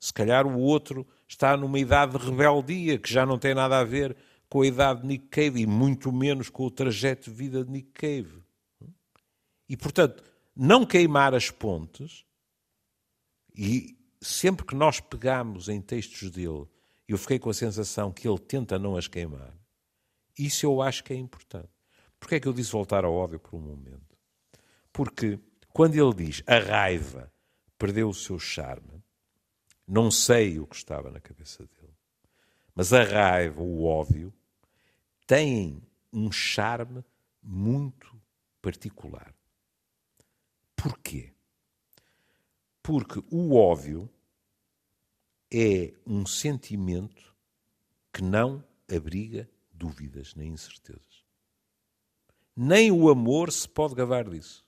Se 0.00 0.12
calhar 0.12 0.46
o 0.46 0.58
outro 0.58 1.06
está 1.28 1.56
numa 1.56 1.78
idade 1.78 2.18
de 2.18 2.24
rebeldia 2.24 2.98
que 2.98 3.12
já 3.12 3.24
não 3.24 3.38
tem 3.38 3.54
nada 3.54 3.78
a 3.78 3.84
ver 3.84 4.16
com 4.48 4.62
a 4.62 4.66
idade 4.66 5.00
de 5.00 5.06
Nick 5.06 5.28
Cave 5.28 5.60
e 5.62 5.66
muito 5.66 6.12
menos 6.12 6.50
com 6.50 6.64
o 6.64 6.70
trajeto 6.70 7.30
de 7.30 7.36
vida 7.36 7.64
de 7.64 7.70
Nick 7.70 7.90
Cave. 7.92 8.42
E, 9.68 9.76
portanto, 9.76 10.22
não 10.54 10.84
queimar 10.84 11.34
as 11.34 11.50
pontes 11.50 12.26
e 13.56 13.96
sempre 14.20 14.66
que 14.66 14.74
nós 14.74 15.00
pegamos 15.00 15.68
em 15.68 15.80
textos 15.80 16.30
dele, 16.30 16.66
eu 17.12 17.18
fiquei 17.18 17.38
com 17.38 17.50
a 17.50 17.54
sensação 17.54 18.10
que 18.10 18.26
ele 18.26 18.38
tenta 18.38 18.78
não 18.78 18.96
as 18.96 19.06
queimar. 19.06 19.54
Isso 20.38 20.64
eu 20.64 20.80
acho 20.80 21.04
que 21.04 21.12
é 21.12 21.16
importante. 21.16 21.68
Porquê 22.18 22.36
é 22.36 22.40
que 22.40 22.48
eu 22.48 22.52
disse 22.52 22.72
voltar 22.72 23.04
ao 23.04 23.12
ódio 23.12 23.38
por 23.38 23.56
um 23.56 23.60
momento? 23.60 24.16
Porque 24.92 25.38
quando 25.72 25.94
ele 25.94 26.14
diz 26.14 26.42
a 26.46 26.58
raiva 26.58 27.32
perdeu 27.78 28.08
o 28.08 28.14
seu 28.14 28.38
charme, 28.38 29.02
não 29.86 30.10
sei 30.10 30.58
o 30.58 30.66
que 30.66 30.76
estava 30.76 31.10
na 31.10 31.20
cabeça 31.20 31.64
dele, 31.64 31.92
mas 32.74 32.92
a 32.92 33.02
raiva, 33.02 33.60
o 33.60 33.84
ódio, 33.84 34.32
têm 35.26 35.82
um 36.12 36.30
charme 36.30 37.04
muito 37.42 38.20
particular. 38.62 39.34
Porquê? 40.76 41.32
Porque 42.82 43.22
o 43.30 43.54
ódio 43.54 44.08
é 45.52 45.92
um 46.06 46.24
sentimento 46.24 47.34
que 48.10 48.22
não 48.22 48.64
abriga 48.90 49.48
dúvidas 49.72 50.34
nem 50.34 50.50
incertezas. 50.50 51.22
Nem 52.56 52.90
o 52.90 53.10
amor 53.10 53.52
se 53.52 53.68
pode 53.68 53.94
gabar 53.94 54.28
disso. 54.28 54.64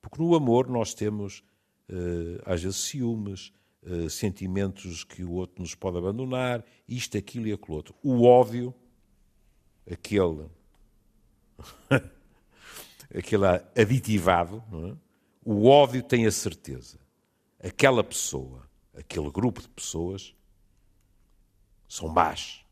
Porque 0.00 0.20
no 0.20 0.34
amor 0.34 0.68
nós 0.68 0.94
temos, 0.94 1.44
uh, 1.90 2.42
às 2.44 2.62
vezes, 2.62 2.78
ciúmes, 2.78 3.52
uh, 3.82 4.08
sentimentos 4.08 5.04
que 5.04 5.22
o 5.24 5.32
outro 5.32 5.60
nos 5.60 5.74
pode 5.74 5.98
abandonar, 5.98 6.64
isto, 6.88 7.16
aquilo 7.16 7.46
e 7.46 7.52
aquilo 7.52 7.76
outro. 7.76 7.94
O 8.02 8.24
ódio, 8.24 8.74
aquele, 9.90 10.46
aquele 13.14 13.46
aditivado, 13.76 14.62
é? 14.72 14.96
o 15.44 15.66
ódio 15.66 16.02
tem 16.02 16.26
a 16.26 16.32
certeza. 16.32 16.98
Aquela 17.62 18.02
pessoa, 18.02 18.68
aquele 18.94 19.30
grupo 19.30 19.60
de 19.60 19.68
pessoas, 19.68 20.34
são 21.88 22.08
más, 22.08 22.64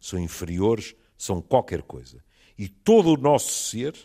são 0.00 0.18
inferiores, 0.18 0.94
são 1.16 1.40
qualquer 1.40 1.82
coisa 1.82 2.22
e 2.58 2.68
todo 2.68 3.14
o 3.14 3.16
nosso 3.16 3.52
ser 3.52 3.96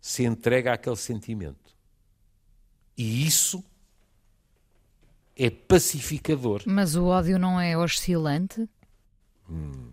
se 0.00 0.24
entrega 0.24 0.74
àquele 0.74 0.96
sentimento. 0.96 1.74
E 2.96 3.26
isso 3.26 3.64
é 5.34 5.48
pacificador. 5.48 6.62
Mas 6.66 6.94
o 6.94 7.06
ódio 7.06 7.38
não 7.38 7.58
é 7.58 7.76
oscilante? 7.78 8.68
Hum. 9.48 9.90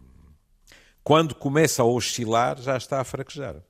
Quando 1.04 1.36
começa 1.36 1.84
a 1.84 1.86
oscilar, 1.86 2.60
já 2.60 2.76
está 2.76 3.00
a 3.00 3.04
fraquejar. 3.04 3.64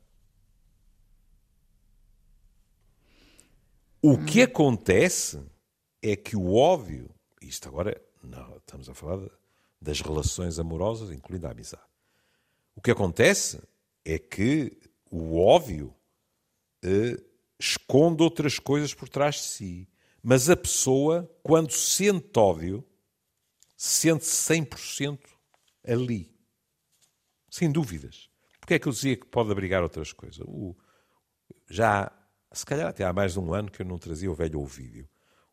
O 4.01 4.13
hum. 4.13 4.25
que 4.25 4.41
acontece 4.41 5.43
é 6.01 6.15
que 6.15 6.35
o 6.35 6.55
ódio, 6.55 7.09
isto 7.47 7.67
agora, 7.67 8.01
não, 8.23 8.57
estamos 8.57 8.89
a 8.89 8.93
falar 8.93 9.29
das 9.81 10.01
relações 10.01 10.59
amorosas, 10.59 11.11
incluindo 11.11 11.47
a 11.47 11.51
amizade. 11.51 11.83
O 12.75 12.81
que 12.81 12.91
acontece 12.91 13.61
é 14.03 14.17
que 14.19 14.77
o 15.09 15.39
óbvio 15.39 15.95
eh, 16.83 17.17
esconde 17.59 18.21
outras 18.21 18.59
coisas 18.59 18.93
por 18.93 19.09
trás 19.09 19.35
de 19.35 19.41
si. 19.41 19.89
Mas 20.21 20.49
a 20.49 20.57
pessoa, 20.57 21.29
quando 21.43 21.71
sente 21.71 22.37
ódio, 22.37 22.83
sente-se 23.77 24.53
100% 24.53 25.19
ali. 25.87 26.35
Sem 27.49 27.71
dúvidas. 27.71 28.29
Porque 28.59 28.73
é 28.73 28.79
que 28.79 28.87
eu 28.87 28.91
dizia 28.91 29.15
que 29.15 29.25
pode 29.25 29.51
abrigar 29.51 29.83
outras 29.83 30.11
coisas? 30.11 30.39
O, 30.39 30.75
já, 31.69 32.11
se 32.51 32.65
calhar 32.65 32.87
até 32.87 33.03
há 33.03 33.13
mais 33.13 33.33
de 33.33 33.39
um 33.39 33.53
ano 33.53 33.71
que 33.71 33.81
eu 33.81 33.85
não 33.85 33.97
trazia 33.97 34.31
o 34.31 34.35
velho 34.35 34.59
Ovídio. 34.59 35.07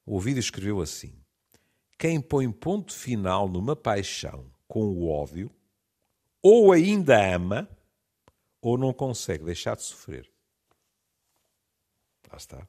O 0.05 0.17
Ovídio 0.17 0.41
escreveu 0.41 0.81
assim: 0.81 1.22
Quem 2.03 2.21
põe 2.21 2.51
ponto 2.51 2.93
final 2.93 3.49
numa 3.49 3.77
paixão 3.77 4.51
com 4.67 4.89
o 4.89 5.09
ódio, 5.09 5.49
ou 6.43 6.73
ainda 6.73 7.37
ama, 7.37 7.69
ou 8.61 8.77
não 8.77 8.93
consegue 8.93 9.45
deixar 9.45 9.77
de 9.77 9.83
sofrer. 9.83 10.29
Lá 12.29 12.37
está. 12.37 12.67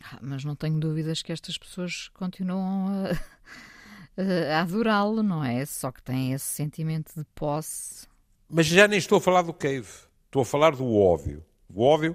Ah, 0.00 0.20
mas 0.22 0.44
não 0.44 0.54
tenho 0.54 0.78
dúvidas 0.78 1.22
que 1.22 1.32
estas 1.32 1.58
pessoas 1.58 2.06
continuam 2.10 2.86
a, 4.16 4.54
a 4.54 4.60
adorá-lo, 4.60 5.24
não 5.24 5.42
é? 5.42 5.66
Só 5.66 5.90
que 5.90 6.00
têm 6.00 6.32
esse 6.32 6.46
sentimento 6.46 7.12
de 7.16 7.24
posse. 7.34 8.06
Mas 8.48 8.66
já 8.66 8.86
nem 8.86 9.00
estou 9.00 9.18
a 9.18 9.20
falar 9.20 9.42
do 9.42 9.52
cave. 9.52 9.90
Estou 10.26 10.42
a 10.42 10.46
falar 10.46 10.76
do 10.76 10.86
óbvio. 10.94 11.44
O 11.68 11.82
óbvio 11.82 12.14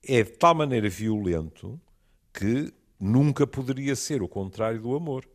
é 0.00 0.22
de 0.22 0.30
tal 0.30 0.54
maneira 0.54 0.88
violento 0.88 1.80
que 2.32 2.72
nunca 3.00 3.48
poderia 3.48 3.96
ser 3.96 4.22
o 4.22 4.28
contrário 4.28 4.80
do 4.80 4.94
amor. 4.94 5.28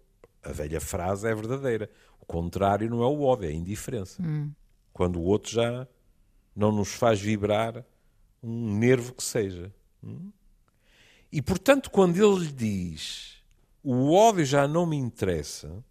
A 0.49 0.51
velha 0.51 0.81
frase 0.81 1.27
é 1.27 1.35
verdadeira. 1.35 1.87
O 2.19 2.25
contrário 2.25 2.89
não 2.89 3.03
é 3.03 3.05
o 3.05 3.21
ódio, 3.21 3.45
é 3.45 3.51
a 3.51 3.53
indiferença. 3.53 4.19
Hum. 4.19 4.51
Quando 4.91 5.19
o 5.19 5.23
outro 5.23 5.51
já 5.51 5.87
não 6.55 6.71
nos 6.71 6.89
faz 6.89 7.21
vibrar 7.21 7.85
um 8.41 8.75
nervo 8.75 9.13
que 9.13 9.23
seja. 9.23 9.71
Hum? 10.03 10.31
E 11.31 11.39
portanto, 11.39 11.91
quando 11.91 12.17
ele 12.17 12.45
lhe 12.45 12.51
diz 12.51 13.37
o 13.83 14.11
ódio 14.11 14.43
já 14.43 14.67
não 14.67 14.87
me 14.87 14.97
interessa, 14.97 15.83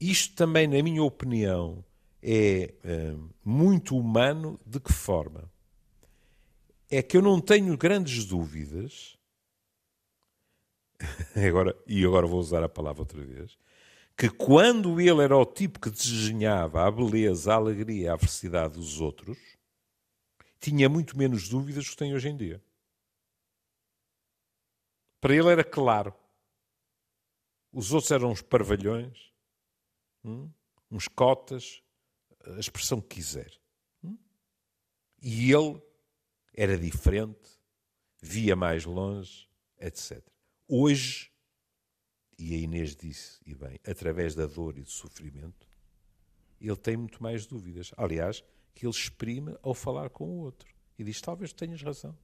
isto 0.00 0.34
também, 0.34 0.66
na 0.66 0.82
minha 0.82 1.02
opinião, 1.02 1.84
é, 2.20 2.74
é 2.82 3.14
muito 3.44 3.96
humano. 3.96 4.58
De 4.66 4.80
que 4.80 4.92
forma? 4.92 5.48
É 6.90 7.02
que 7.02 7.16
eu 7.16 7.22
não 7.22 7.40
tenho 7.40 7.76
grandes 7.78 8.24
dúvidas, 8.24 9.13
agora, 11.36 11.76
e 11.86 12.04
agora 12.04 12.26
vou 12.26 12.40
usar 12.40 12.62
a 12.62 12.68
palavra 12.68 13.02
outra 13.02 13.22
vez, 13.22 13.58
que 14.16 14.28
quando 14.28 15.00
ele 15.00 15.22
era 15.22 15.36
o 15.36 15.44
tipo 15.44 15.80
que 15.80 15.90
desdenhava 15.90 16.86
a 16.86 16.90
beleza, 16.90 17.52
a 17.52 17.56
alegria, 17.56 18.14
a 18.14 18.18
felicidade 18.18 18.74
dos 18.74 19.00
outros, 19.00 19.38
tinha 20.60 20.88
muito 20.88 21.18
menos 21.18 21.48
dúvidas 21.48 21.88
que 21.88 21.96
tem 21.96 22.14
hoje 22.14 22.28
em 22.28 22.36
dia. 22.36 22.62
Para 25.20 25.34
ele 25.34 25.48
era 25.48 25.64
claro. 25.64 26.14
Os 27.72 27.92
outros 27.92 28.10
eram 28.12 28.30
uns 28.30 28.40
parvalhões, 28.40 29.32
hum? 30.24 30.48
uns 30.90 31.08
cotas, 31.08 31.82
a 32.46 32.58
expressão 32.60 33.00
que 33.00 33.16
quiser. 33.16 33.52
Hum? 34.02 34.16
E 35.20 35.52
ele 35.52 35.82
era 36.54 36.78
diferente, 36.78 37.50
via 38.22 38.54
mais 38.54 38.84
longe, 38.84 39.48
etc. 39.80 40.33
Hoje, 40.66 41.30
e 42.38 42.54
a 42.54 42.58
Inês 42.58 42.96
disse, 42.96 43.38
e 43.44 43.54
bem, 43.54 43.78
através 43.86 44.34
da 44.34 44.46
dor 44.46 44.78
e 44.78 44.82
do 44.82 44.90
sofrimento, 44.90 45.68
ele 46.60 46.76
tem 46.76 46.96
muito 46.96 47.22
mais 47.22 47.46
dúvidas. 47.46 47.92
Aliás, 47.96 48.42
que 48.74 48.86
ele 48.86 48.92
exprime 48.92 49.56
ao 49.62 49.74
falar 49.74 50.10
com 50.10 50.24
o 50.24 50.38
outro. 50.38 50.68
E 50.98 51.04
diz: 51.04 51.20
Talvez 51.20 51.52
tenhas 51.52 51.82
razão. 51.82 52.16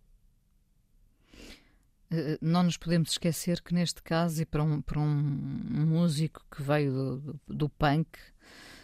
Eh, 2.11 2.39
não 2.41 2.63
nos 2.63 2.77
podemos 2.77 3.11
esquecer 3.11 3.61
que, 3.63 3.73
neste 3.73 4.03
caso, 4.03 4.43
e 4.43 4.47
para 4.47 4.63
um, 4.63 4.81
para 4.81 4.99
um 4.99 5.87
músico 5.87 6.45
que 6.51 6.63
veio 6.63 6.93
do, 6.93 7.41
do, 7.47 7.69
punk, 7.69 8.19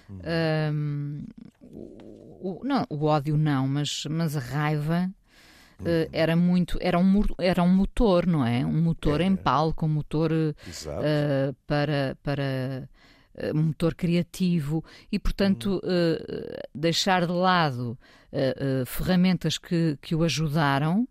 uhum. 0.08 0.20
um, 0.72 1.24
o, 1.60 2.60
não, 2.64 2.86
o 2.88 3.04
ódio 3.04 3.36
não, 3.36 3.66
mas, 3.66 4.04
mas 4.06 4.36
a 4.36 4.40
raiva 4.40 5.12
Uh, 5.80 6.08
era 6.10 6.34
muito 6.34 6.78
era 6.80 6.98
um 6.98 7.22
era 7.38 7.62
um 7.62 7.68
motor 7.68 8.26
não 8.26 8.46
é 8.46 8.64
um 8.64 8.80
motor 8.80 9.20
é. 9.20 9.24
em 9.24 9.36
palco 9.36 9.84
um 9.84 9.88
motor 9.90 10.32
uh, 10.32 11.56
para 11.66 12.16
para 12.22 12.88
uh, 13.34 13.54
motor 13.54 13.94
criativo 13.94 14.82
e 15.12 15.18
portanto 15.18 15.78
hum. 15.84 16.58
deixar 16.74 17.26
de 17.26 17.32
lado 17.32 17.98
ferramentas 18.86 19.58
que, 19.58 19.98
que 20.00 20.14
o 20.14 20.22
ajudaram 20.22 21.06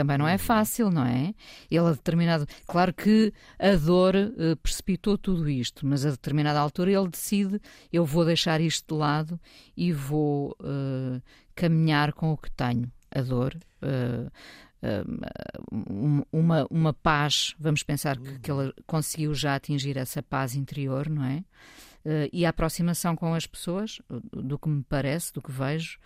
também 0.00 0.16
não 0.16 0.26
é 0.26 0.32
uhum. 0.32 0.38
fácil, 0.38 0.90
não 0.90 1.04
é? 1.04 1.34
Ele 1.70 1.86
a 1.86 1.92
determinado. 1.92 2.46
Claro 2.66 2.92
que 2.94 3.32
a 3.58 3.74
dor 3.76 4.14
uh, 4.14 4.56
precipitou 4.56 5.18
tudo 5.18 5.48
isto, 5.48 5.86
mas 5.86 6.06
a 6.06 6.10
determinada 6.10 6.58
altura 6.58 6.90
ele 6.90 7.08
decide: 7.08 7.60
eu 7.92 8.04
vou 8.04 8.24
deixar 8.24 8.60
isto 8.60 8.94
de 8.94 8.98
lado 8.98 9.38
e 9.76 9.92
vou 9.92 10.56
uh, 10.60 11.20
caminhar 11.54 12.12
com 12.12 12.32
o 12.32 12.36
que 12.36 12.50
tenho. 12.50 12.90
A 13.10 13.20
dor. 13.22 13.56
Uh, 13.82 14.30
uma, 16.32 16.66
uma 16.70 16.92
paz, 16.94 17.54
vamos 17.58 17.82
pensar 17.82 18.16
que, 18.16 18.38
que 18.38 18.50
ele 18.50 18.72
conseguiu 18.86 19.34
já 19.34 19.54
atingir 19.54 19.98
essa 19.98 20.22
paz 20.22 20.54
interior, 20.54 21.08
não 21.08 21.24
é? 21.24 21.44
e 22.32 22.46
a 22.46 22.48
aproximação 22.48 23.14
com 23.14 23.34
as 23.34 23.46
pessoas, 23.46 24.00
do 24.32 24.58
que 24.58 24.70
me 24.70 24.82
parece, 24.82 25.34
do 25.34 25.42
que 25.42 25.52
vejo, 25.52 25.98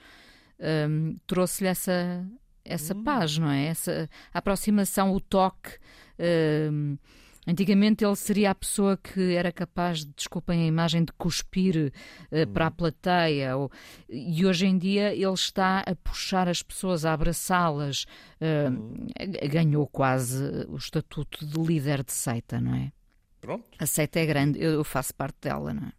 trouxe-lhe 1.25 1.69
essa, 1.69 2.27
essa 2.65 2.97
hum. 2.97 3.05
paz, 3.05 3.39
não 3.39 3.49
é? 3.49 3.67
Essa 3.67 4.11
aproximação, 4.33 5.13
o 5.13 5.21
toque. 5.21 5.71
Uh, 6.19 6.99
antigamente 7.47 8.05
ele 8.05 8.17
seria 8.17 8.51
a 8.51 8.55
pessoa 8.55 8.97
que 8.97 9.35
era 9.35 9.53
capaz, 9.53 10.05
de, 10.05 10.13
desculpem 10.15 10.63
a 10.63 10.67
imagem, 10.67 11.05
de 11.05 11.13
cuspir 11.13 11.93
uh, 12.31 12.47
para 12.53 12.67
a 12.67 12.71
plateia. 12.71 13.57
Ou, 13.57 13.71
e 14.09 14.45
hoje 14.45 14.67
em 14.67 14.79
dia 14.79 15.15
ele 15.15 15.33
está 15.33 15.81
a 15.81 15.95
puxar 15.95 16.49
as 16.49 16.63
pessoas, 16.63 17.05
a 17.05 17.13
abraçá-las. 17.13 18.05
Uh, 18.41 19.49
ganhou 19.49 19.87
quase 19.87 20.43
o 20.69 20.77
estatuto 20.77 21.47
de 21.47 21.61
líder 21.61 22.03
de 22.03 22.13
seita, 22.13 22.61
não 22.61 22.75
é? 22.75 22.93
Pronto. 23.41 23.65
A 23.79 23.87
seita 23.87 24.21
é 24.21 24.27
grande, 24.27 24.63
eu 24.63 24.83
faço 24.85 25.15
parte 25.15 25.37
dela, 25.43 25.75
não 25.75 25.89
é? 25.89 25.93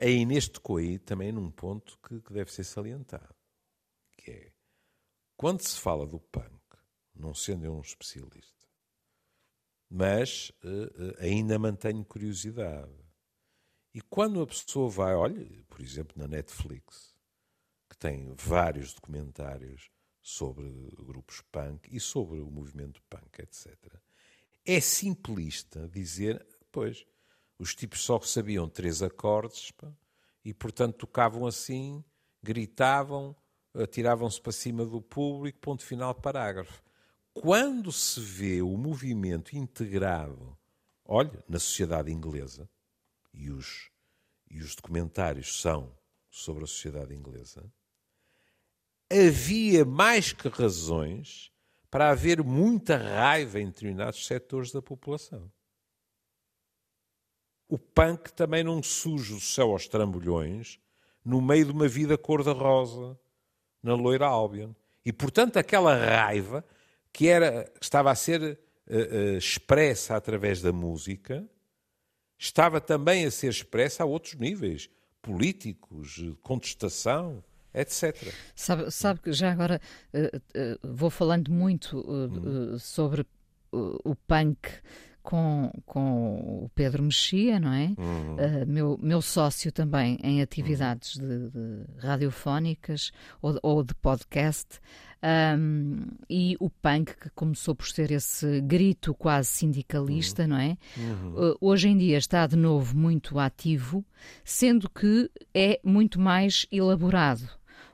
A 0.00 0.06
Inês 0.06 0.48
tocou 0.48 0.78
aí 0.78 0.98
também 0.98 1.32
num 1.32 1.50
ponto 1.50 1.98
que, 2.06 2.20
que 2.20 2.32
deve 2.32 2.52
ser 2.52 2.64
salientado, 2.64 3.34
que 4.16 4.30
é, 4.30 4.52
quando 5.36 5.60
se 5.60 5.78
fala 5.78 6.06
do 6.06 6.18
punk, 6.18 6.61
não 7.14 7.34
sendo 7.34 7.64
eu 7.64 7.74
um 7.74 7.80
especialista, 7.80 8.66
mas 9.88 10.50
uh, 10.64 11.16
ainda 11.18 11.58
mantenho 11.58 12.04
curiosidade. 12.04 12.92
E 13.94 14.00
quando 14.00 14.40
a 14.40 14.46
pessoa 14.46 14.88
vai, 14.88 15.14
olha, 15.14 15.46
por 15.68 15.80
exemplo, 15.80 16.14
na 16.16 16.26
Netflix, 16.26 17.14
que 17.90 17.96
tem 17.98 18.34
vários 18.34 18.94
documentários 18.94 19.90
sobre 20.22 20.64
grupos 20.98 21.42
punk 21.52 21.94
e 21.94 22.00
sobre 22.00 22.40
o 22.40 22.50
movimento 22.50 23.02
punk, 23.02 23.40
etc., 23.40 23.76
é 24.64 24.80
simplista 24.80 25.88
dizer, 25.88 26.46
pois, 26.70 27.04
os 27.58 27.74
tipos 27.74 28.00
só 28.00 28.20
sabiam 28.20 28.68
três 28.68 29.02
acordes 29.02 29.72
pá, 29.72 29.92
e, 30.44 30.54
portanto, 30.54 30.96
tocavam 30.96 31.46
assim, 31.46 32.02
gritavam, 32.42 33.36
atiravam-se 33.74 34.40
para 34.40 34.52
cima 34.52 34.84
do 34.84 35.00
público, 35.00 35.58
ponto 35.60 35.84
final, 35.84 36.14
parágrafo. 36.14 36.82
Quando 37.34 37.90
se 37.90 38.20
vê 38.20 38.62
o 38.62 38.76
movimento 38.76 39.56
integrado, 39.56 40.56
olha, 41.04 41.42
na 41.48 41.58
sociedade 41.58 42.12
inglesa, 42.12 42.68
e 43.32 43.50
os, 43.50 43.90
e 44.50 44.60
os 44.60 44.74
documentários 44.74 45.60
são 45.60 45.96
sobre 46.28 46.64
a 46.64 46.66
sociedade 46.66 47.14
inglesa, 47.14 47.64
havia 49.10 49.84
mais 49.84 50.32
que 50.32 50.48
razões 50.48 51.50
para 51.90 52.10
haver 52.10 52.42
muita 52.42 52.96
raiva 52.96 53.60
em 53.60 53.66
determinados 53.66 54.26
setores 54.26 54.72
da 54.72 54.80
população 54.80 55.50
o 57.72 57.78
punk 57.78 58.30
também 58.34 58.62
não 58.62 58.82
surge 58.82 59.32
do 59.32 59.40
céu 59.40 59.70
aos 59.70 59.88
trambolhões 59.88 60.78
no 61.24 61.40
meio 61.40 61.64
de 61.64 61.72
uma 61.72 61.88
vida 61.88 62.18
cor-de-rosa 62.18 63.18
na 63.82 63.94
loira 63.94 64.26
Albion. 64.26 64.74
E, 65.02 65.10
portanto, 65.10 65.56
aquela 65.56 65.96
raiva 65.96 66.62
que 67.12 67.28
era, 67.28 67.70
estava 67.80 68.10
a 68.10 68.14
ser 68.14 68.42
uh, 68.42 68.94
uh, 68.94 69.36
expressa 69.36 70.16
através 70.16 70.62
da 70.62 70.72
música 70.72 71.46
estava 72.38 72.80
também 72.80 73.24
a 73.24 73.30
ser 73.30 73.48
expressa 73.48 74.02
a 74.02 74.06
outros 74.06 74.34
níveis 74.34 74.90
políticos, 75.20 76.20
contestação, 76.42 77.42
etc. 77.72 78.34
Sabe, 78.56 78.90
sabe 78.90 79.20
que 79.20 79.32
já 79.32 79.52
agora 79.52 79.80
uh, 80.12 80.78
vou 80.82 81.08
falando 81.08 81.50
muito 81.52 81.98
hum. 81.98 82.76
sobre 82.78 83.24
o 83.72 84.14
punk 84.14 84.68
com, 85.22 85.70
com 85.86 86.64
o 86.64 86.70
Pedro 86.74 87.02
Mexia, 87.02 87.60
não 87.60 87.72
é? 87.72 87.94
Uhum. 87.96 88.34
Uh, 88.34 88.66
meu, 88.66 88.98
meu 89.00 89.22
sócio 89.22 89.70
também 89.70 90.18
em 90.22 90.42
atividades 90.42 91.16
de, 91.16 91.48
de 91.50 91.84
radiofónicas 91.98 93.12
ou, 93.40 93.58
ou, 93.62 93.84
de 93.84 93.94
podcast. 93.94 94.80
Um, 95.24 96.08
e 96.28 96.56
o 96.58 96.68
punk, 96.68 97.16
que 97.16 97.30
começou 97.30 97.76
por 97.76 97.86
ser 97.86 98.10
esse 98.10 98.60
grito 98.62 99.14
quase 99.14 99.48
sindicalista, 99.48 100.42
uhum. 100.42 100.48
não 100.48 100.56
é? 100.56 100.76
Uhum. 100.96 101.50
Uh, 101.50 101.56
hoje 101.60 101.88
em 101.88 101.96
dia 101.96 102.18
está 102.18 102.44
de 102.46 102.56
novo 102.56 102.96
muito 102.96 103.38
ativo, 103.38 104.04
sendo 104.44 104.90
que 104.90 105.30
é 105.54 105.78
muito 105.84 106.20
mais 106.20 106.66
elaborado. 106.72 107.48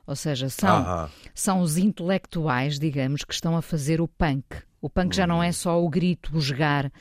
Ou 0.07 0.15
seja, 0.15 0.49
são, 0.49 1.07
são 1.35 1.59
os 1.61 1.77
intelectuais, 1.77 2.79
digamos, 2.79 3.23
que 3.23 3.31
estão 3.31 3.55
a 3.55 3.61
fazer 3.61 4.01
o 4.01 4.07
punk. 4.07 4.63
O 4.81 4.89
punk 4.89 5.15
já 5.15 5.27
não 5.27 5.43
é 5.43 5.51
só 5.51 5.83
o 5.83 5.87
grito, 5.87 6.35
o 6.35 6.41
jogar. 6.41 6.91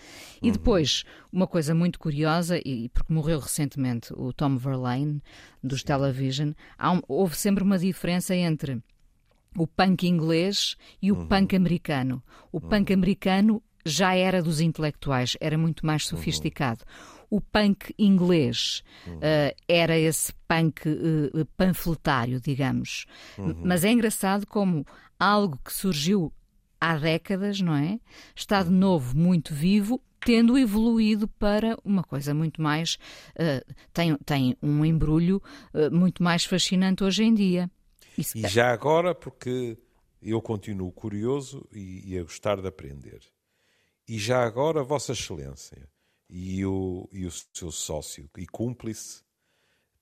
E 0.43 0.51
depois, 0.51 1.05
uma 1.33 1.47
coisa 1.47 1.75
muito 1.75 1.99
curiosa, 1.99 2.61
e 2.63 2.91
porque 2.91 3.11
morreu 3.11 3.39
recentemente 3.39 4.13
o 4.13 4.31
Tom 4.31 4.59
Verlaine, 4.59 5.23
dos. 5.63 5.83
Television, 5.83 6.51
um, 6.79 7.01
houve 7.09 7.35
sempre 7.35 7.65
uma 7.65 7.79
diferença 7.79 8.35
entre 8.35 8.83
o 9.57 9.67
punk 9.67 10.07
inglês 10.07 10.77
e 11.01 11.11
o 11.13 11.17
uhum. 11.17 11.27
punk 11.27 11.57
americano. 11.57 12.23
O 12.53 12.59
uhum. 12.59 12.69
punk 12.69 12.93
americano 12.93 13.63
já 13.85 14.15
era 14.15 14.43
dos 14.43 14.61
intelectuais, 14.61 15.37
era 15.41 15.57
muito 15.57 15.85
mais 15.85 16.05
uhum. 16.05 16.17
sofisticado. 16.17 16.85
Uhum. 16.87 17.19
O 17.31 17.41
punk 17.41 17.95
inglês 17.99 18.83
uh, 19.07 19.55
era 19.69 19.99
esse 19.99 20.33
punk 20.47 20.89
uh, 20.89 21.45
panfletário, 21.57 22.41
digamos. 22.41 23.05
Uhum. 23.37 23.61
Mas 23.65 23.85
é 23.85 23.91
engraçado 23.91 24.47
como 24.47 24.87
algo 25.19 25.59
que 25.63 25.73
surgiu 25.73 26.33
há 26.81 26.97
décadas, 26.97 27.61
não 27.61 27.75
é? 27.75 27.99
Está 28.35 28.63
de 28.63 28.71
novo 28.71 29.17
muito 29.17 29.53
vivo, 29.53 30.01
tendo 30.21 30.59
evoluído 30.59 31.29
para 31.29 31.77
uma 31.85 32.03
coisa 32.03 32.33
muito 32.33 32.63
mais. 32.63 32.99
Uh, 33.35 33.75
tem, 33.93 34.17
tem 34.25 34.57
um 34.63 34.85
embrulho 34.85 35.43
uh, 35.75 35.95
muito 35.95 36.23
mais 36.23 36.45
fascinante 36.45 37.05
hoje 37.05 37.25
em 37.25 37.35
dia. 37.35 37.71
Isso 38.19 38.37
e 38.37 38.43
já 38.49 38.73
agora, 38.73 39.15
porque 39.15 39.79
eu 40.21 40.43
continuo 40.43 40.91
curioso 40.91 41.65
e, 41.73 42.15
e, 42.15 42.19
a 42.19 42.23
gostar 42.23 42.61
de 42.61 42.67
aprender. 42.67 43.21
E 44.09 44.19
já 44.19 44.43
agora, 44.43 44.83
Vossa 44.83 45.13
Excelência 45.13 45.89
e 46.29 46.67
o, 46.67 47.09
e 47.13 47.25
o 47.25 47.31
seu 47.31 47.71
sócio 47.71 48.29
e 48.37 48.47
cúmplice 48.47 49.23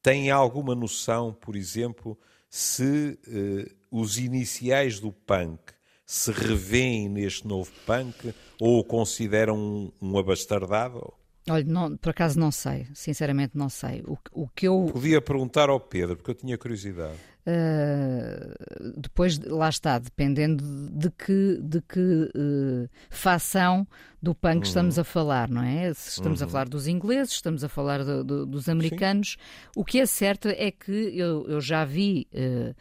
têm 0.02 0.30
alguma 0.30 0.74
noção, 0.74 1.34
por 1.34 1.54
exemplo, 1.54 2.18
se 2.48 3.18
uh, 3.28 3.76
os 3.90 4.18
iniciais 4.18 4.98
do 4.98 5.12
punk 5.12 5.74
se 6.06 6.30
revêem 6.30 7.08
neste 7.08 7.46
novo 7.46 7.70
punk 7.84 8.32
ou 8.60 8.78
o 8.78 8.84
consideram 8.84 9.58
um, 9.58 9.92
um 10.00 10.18
abastardado? 10.18 11.12
Olha, 11.48 11.64
não, 11.64 11.96
por 11.96 12.10
acaso 12.10 12.38
não 12.38 12.50
sei, 12.50 12.86
sinceramente 12.94 13.56
não 13.56 13.68
sei. 13.68 14.02
O, 14.06 14.16
o 14.32 14.48
que 14.48 14.66
eu... 14.66 14.88
Podia 14.92 15.20
perguntar 15.20 15.68
ao 15.68 15.78
Pedro, 15.78 16.16
porque 16.16 16.30
eu 16.30 16.34
tinha 16.34 16.56
curiosidade. 16.56 17.18
Uh, 17.46 19.00
depois, 19.00 19.38
lá 19.38 19.68
está, 19.68 20.00
dependendo 20.00 20.64
de 20.90 21.10
que, 21.10 21.60
de 21.62 21.80
que 21.80 22.30
uh, 22.34 22.88
fação 23.08 23.86
do 24.20 24.34
punk 24.34 24.56
uhum. 24.56 24.62
estamos 24.62 24.98
a 24.98 25.04
falar, 25.04 25.48
não 25.48 25.62
é? 25.62 25.94
Se 25.94 26.10
estamos 26.10 26.40
uhum. 26.40 26.46
a 26.48 26.50
falar 26.50 26.68
dos 26.68 26.88
ingleses, 26.88 27.34
estamos 27.34 27.62
a 27.62 27.68
falar 27.68 28.02
do, 28.02 28.24
do, 28.24 28.46
dos 28.46 28.68
americanos. 28.68 29.36
Sim. 29.38 29.70
O 29.76 29.84
que 29.84 30.00
é 30.00 30.06
certo 30.06 30.48
é 30.48 30.72
que 30.72 31.16
eu, 31.16 31.46
eu 31.46 31.60
já 31.60 31.84
vi. 31.84 32.26
Uh, 32.34 32.74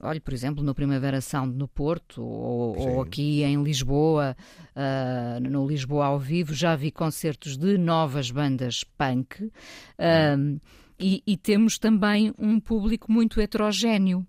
olha, 0.00 0.20
por 0.20 0.32
exemplo, 0.32 0.64
no 0.64 0.74
Primavera 0.74 1.20
Sound 1.20 1.54
no 1.54 1.68
Porto 1.68 2.22
ou, 2.22 2.78
ou 2.78 3.02
aqui 3.02 3.42
em 3.42 3.62
Lisboa, 3.62 4.34
uh, 4.74 5.40
no 5.40 5.68
Lisboa 5.68 6.06
ao 6.06 6.18
vivo, 6.18 6.54
já 6.54 6.74
vi 6.74 6.90
concertos 6.90 7.58
de 7.58 7.76
novas 7.76 8.30
bandas 8.30 8.82
punk. 8.96 9.44
Uh, 9.44 10.58
e, 10.98 11.22
e 11.26 11.36
temos 11.36 11.78
também 11.78 12.32
um 12.38 12.58
público 12.60 13.10
muito 13.10 13.40
heterogéneo 13.40 14.26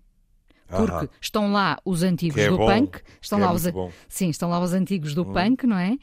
porque 0.68 1.08
estão 1.20 1.50
lá 1.50 1.78
os 1.84 2.02
antigos 2.02 2.38
é 2.38 2.48
do 2.48 2.58
bom, 2.58 2.66
punk, 2.66 3.00
estão 3.20 3.38
lá 3.38 3.48
é 3.48 3.52
os 3.52 3.62
sim, 4.08 4.28
estão 4.28 4.50
lá 4.50 4.60
os 4.60 4.72
antigos 4.72 5.14
do 5.14 5.24
uhum. 5.24 5.32
punk, 5.32 5.66
não 5.66 5.78
é? 5.78 5.96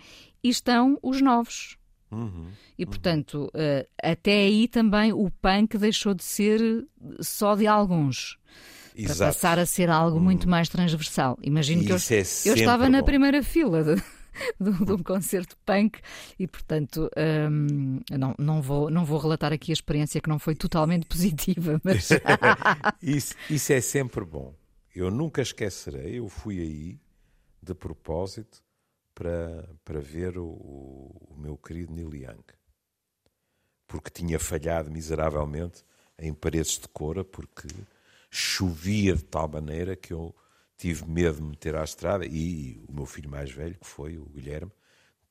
E 0.43 0.49
estão 0.49 0.97
os 1.01 1.21
novos. 1.21 1.77
Uhum. 2.11 2.47
E 2.77 2.85
portanto, 2.85 3.51
uh, 3.53 3.87
até 4.01 4.33
aí 4.33 4.67
também 4.67 5.13
o 5.13 5.29
punk 5.29 5.77
deixou 5.77 6.13
de 6.13 6.23
ser 6.23 6.59
só 7.19 7.55
de 7.55 7.67
alguns. 7.67 8.37
Exato. 8.97 9.17
Para 9.17 9.27
passar 9.27 9.59
a 9.59 9.65
ser 9.65 9.89
algo 9.89 10.17
uhum. 10.17 10.23
muito 10.23 10.47
mais 10.49 10.69
transversal. 10.69 11.37
Imagino 11.43 11.83
que 11.83 11.91
eu, 11.91 11.97
é 11.97 12.19
eu 12.45 12.55
estava 12.55 12.85
bom. 12.85 12.91
na 12.91 13.03
primeira 13.03 13.43
fila 13.43 13.83
de, 13.83 14.01
de, 14.59 14.91
um 14.91 15.03
concerto 15.03 15.57
punk 15.65 15.99
e, 16.37 16.47
portanto, 16.47 17.09
um, 17.17 17.99
não, 18.11 18.35
não, 18.37 18.61
vou, 18.61 18.89
não 18.89 19.05
vou 19.05 19.19
relatar 19.19 19.53
aqui 19.53 19.71
a 19.71 19.73
experiência 19.73 20.21
que 20.21 20.29
não 20.29 20.39
foi 20.39 20.55
totalmente 20.55 21.05
positiva, 21.07 21.79
mas. 21.83 22.09
isso, 23.01 23.35
isso 23.49 23.73
é 23.73 23.81
sempre 23.81 24.23
bom. 24.25 24.53
Eu 24.95 25.11
nunca 25.11 25.41
esquecerei, 25.41 26.19
eu 26.19 26.29
fui 26.29 26.59
aí 26.59 26.99
de 27.61 27.73
propósito 27.73 28.63
para, 29.13 29.67
para 29.83 29.99
ver 29.99 30.37
o, 30.37 30.45
o 30.45 31.35
meu 31.37 31.57
querido 31.57 31.93
Neil 31.93 32.13
Young. 32.13 32.43
Porque 33.87 34.09
tinha 34.09 34.39
falhado 34.39 34.89
miseravelmente 34.89 35.83
em 36.17 36.33
paredes 36.33 36.79
de 36.79 36.87
cora, 36.87 37.23
porque 37.23 37.67
chovia 38.29 39.15
de 39.15 39.23
tal 39.23 39.47
maneira 39.47 39.95
que 39.95 40.13
eu 40.13 40.35
tive 40.77 41.05
medo 41.05 41.37
de 41.37 41.41
me 41.43 41.49
meter 41.49 41.75
à 41.75 41.83
estrada 41.83 42.25
e 42.25 42.83
o 42.87 42.93
meu 42.93 43.05
filho 43.05 43.29
mais 43.29 43.51
velho, 43.51 43.77
que 43.77 43.87
foi 43.87 44.17
o 44.17 44.25
Guilherme, 44.25 44.71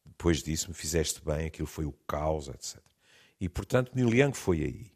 depois 0.05 0.43
disso 0.43 0.69
me 0.69 0.75
fizeste 0.75 1.23
bem, 1.25 1.47
aquilo 1.47 1.67
foi 1.67 1.85
o 1.85 1.93
caos, 2.07 2.49
etc. 2.49 2.81
E, 3.41 3.49
portanto, 3.49 3.93
Neil 3.95 4.15
Young 4.15 4.33
foi 4.33 4.63
aí. 4.63 4.93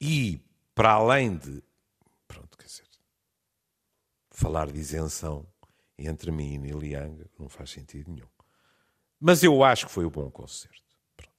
E, 0.00 0.40
para 0.74 0.92
além 0.92 1.36
de, 1.36 1.62
pronto, 2.26 2.56
quer 2.56 2.66
dizer, 2.66 2.84
falar 4.30 4.70
de 4.70 4.78
isenção 4.78 5.46
entre 5.98 6.30
mim 6.30 6.54
e 6.54 6.58
Neil 6.58 6.84
Young 6.84 7.24
não 7.38 7.48
faz 7.48 7.70
sentido 7.70 8.10
nenhum. 8.10 8.28
Mas 9.20 9.42
eu 9.42 9.62
acho 9.62 9.86
que 9.86 9.92
foi 9.92 10.04
um 10.04 10.10
bom 10.10 10.30
concerto. 10.30 10.82
Pronto. 11.16 11.32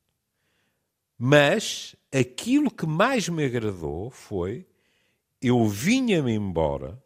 Mas 1.17 1.95
aquilo 2.11 2.71
que 2.71 2.85
mais 2.85 3.29
me 3.29 3.45
agradou 3.45 4.09
foi 4.09 4.67
eu 5.41 5.67
vinha-me 5.67 6.33
embora 6.33 7.01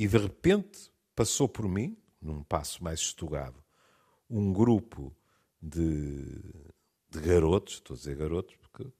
e 0.00 0.08
de 0.08 0.16
repente 0.16 0.90
passou 1.14 1.46
por 1.46 1.68
mim, 1.68 1.94
num 2.22 2.42
passo 2.42 2.82
mais 2.82 3.00
estugado, 3.00 3.62
um 4.30 4.50
grupo 4.50 5.14
de, 5.60 6.40
de 7.10 7.20
garotos, 7.20 7.74
estou 7.74 7.92
a 7.92 7.98
dizer 7.98 8.16
garotos, 8.16 8.56
porque 8.56 8.90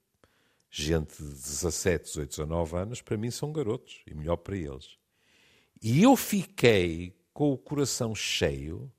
gente 0.71 1.17
de 1.17 1.31
17, 1.31 2.05
18, 2.05 2.29
19 2.29 2.77
anos, 2.77 3.01
para 3.01 3.17
mim 3.17 3.31
são 3.31 3.51
garotos, 3.51 4.03
e 4.07 4.13
melhor 4.13 4.37
para 4.37 4.55
eles. 4.55 4.99
E 5.81 6.03
eu 6.03 6.15
fiquei 6.17 7.17
com 7.33 7.51
o 7.51 7.57
coração 7.57 8.15
cheio 8.15 8.93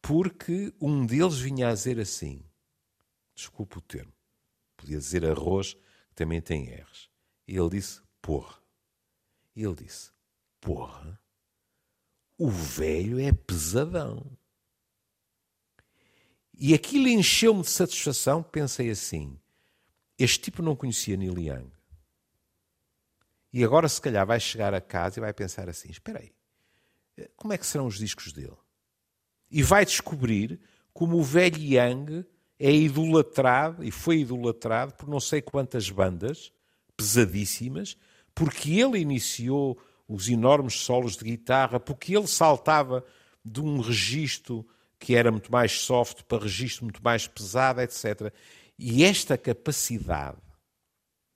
porque 0.00 0.72
um 0.80 1.04
deles 1.04 1.38
vinha 1.38 1.68
a 1.68 1.74
dizer 1.74 2.00
assim, 2.00 2.42
desculpa 3.34 3.80
o 3.80 3.82
termo, 3.82 4.14
podia 4.78 4.96
dizer 4.96 5.26
arroz, 5.26 5.74
que 5.74 6.14
também 6.14 6.40
tem 6.40 6.70
R's. 6.70 7.10
E 7.46 7.54
ele 7.54 7.68
disse, 7.68 8.00
porra. 8.22 8.56
E 9.54 9.62
ele 9.62 9.74
disse, 9.74 10.10
porra, 10.60 11.20
o 12.36 12.48
velho 12.48 13.18
é 13.18 13.32
pesadão. 13.32 14.24
E 16.54 16.74
aquilo 16.74 17.08
encheu-me 17.08 17.62
de 17.62 17.70
satisfação, 17.70 18.42
pensei 18.42 18.90
assim, 18.90 19.38
este 20.18 20.40
tipo 20.40 20.62
não 20.62 20.74
conhecia 20.74 21.16
Neil 21.16 21.38
Young. 21.38 21.70
E 23.52 23.64
agora 23.64 23.88
se 23.88 24.00
calhar 24.00 24.26
vai 24.26 24.40
chegar 24.40 24.74
a 24.74 24.80
casa 24.80 25.18
e 25.18 25.20
vai 25.20 25.32
pensar 25.32 25.68
assim, 25.68 25.90
espera 25.90 26.20
aí, 26.20 26.32
como 27.36 27.52
é 27.52 27.58
que 27.58 27.66
serão 27.66 27.86
os 27.86 27.98
discos 27.98 28.32
dele? 28.32 28.56
E 29.50 29.62
vai 29.62 29.84
descobrir 29.84 30.60
como 30.92 31.16
o 31.16 31.22
velho 31.22 31.58
Young 31.58 32.24
é 32.58 32.72
idolatrado, 32.72 33.84
e 33.84 33.90
foi 33.90 34.20
idolatrado 34.20 34.94
por 34.94 35.08
não 35.08 35.20
sei 35.20 35.40
quantas 35.40 35.88
bandas 35.88 36.52
pesadíssimas, 36.96 37.96
porque 38.34 38.72
ele 38.80 38.98
iniciou 38.98 39.80
os 40.08 40.28
enormes 40.28 40.74
solos 40.74 41.16
de 41.16 41.24
guitarra, 41.24 41.78
porque 41.78 42.16
ele 42.16 42.26
saltava 42.26 43.04
de 43.44 43.60
um 43.60 43.80
registro 43.80 44.66
que 44.98 45.14
era 45.14 45.30
muito 45.30 45.52
mais 45.52 45.72
soft 45.72 46.22
para 46.24 46.42
registro 46.42 46.84
muito 46.84 47.02
mais 47.02 47.28
pesado, 47.28 47.80
etc. 47.80 48.32
E 48.78 49.04
esta 49.04 49.36
capacidade, 49.36 50.40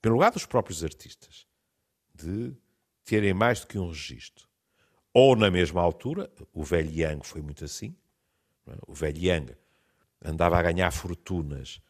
pelo 0.01 0.17
lado 0.17 0.33
dos 0.33 0.45
próprios 0.45 0.83
artistas, 0.83 1.45
de 2.13 2.53
terem 3.05 3.33
mais 3.33 3.61
do 3.61 3.67
que 3.67 3.77
um 3.77 3.87
registro, 3.87 4.47
ou 5.13 5.35
na 5.35 5.51
mesma 5.51 5.81
altura, 5.81 6.31
o 6.51 6.63
velho 6.63 6.89
Young 6.89 7.21
foi 7.23 7.41
muito 7.41 7.63
assim, 7.63 7.95
é? 8.67 8.75
o 8.87 8.93
velho 8.93 9.17
Young 9.17 9.55
andava 10.23 10.57
a 10.57 10.61
ganhar 10.61 10.89
fortunas 10.91 11.81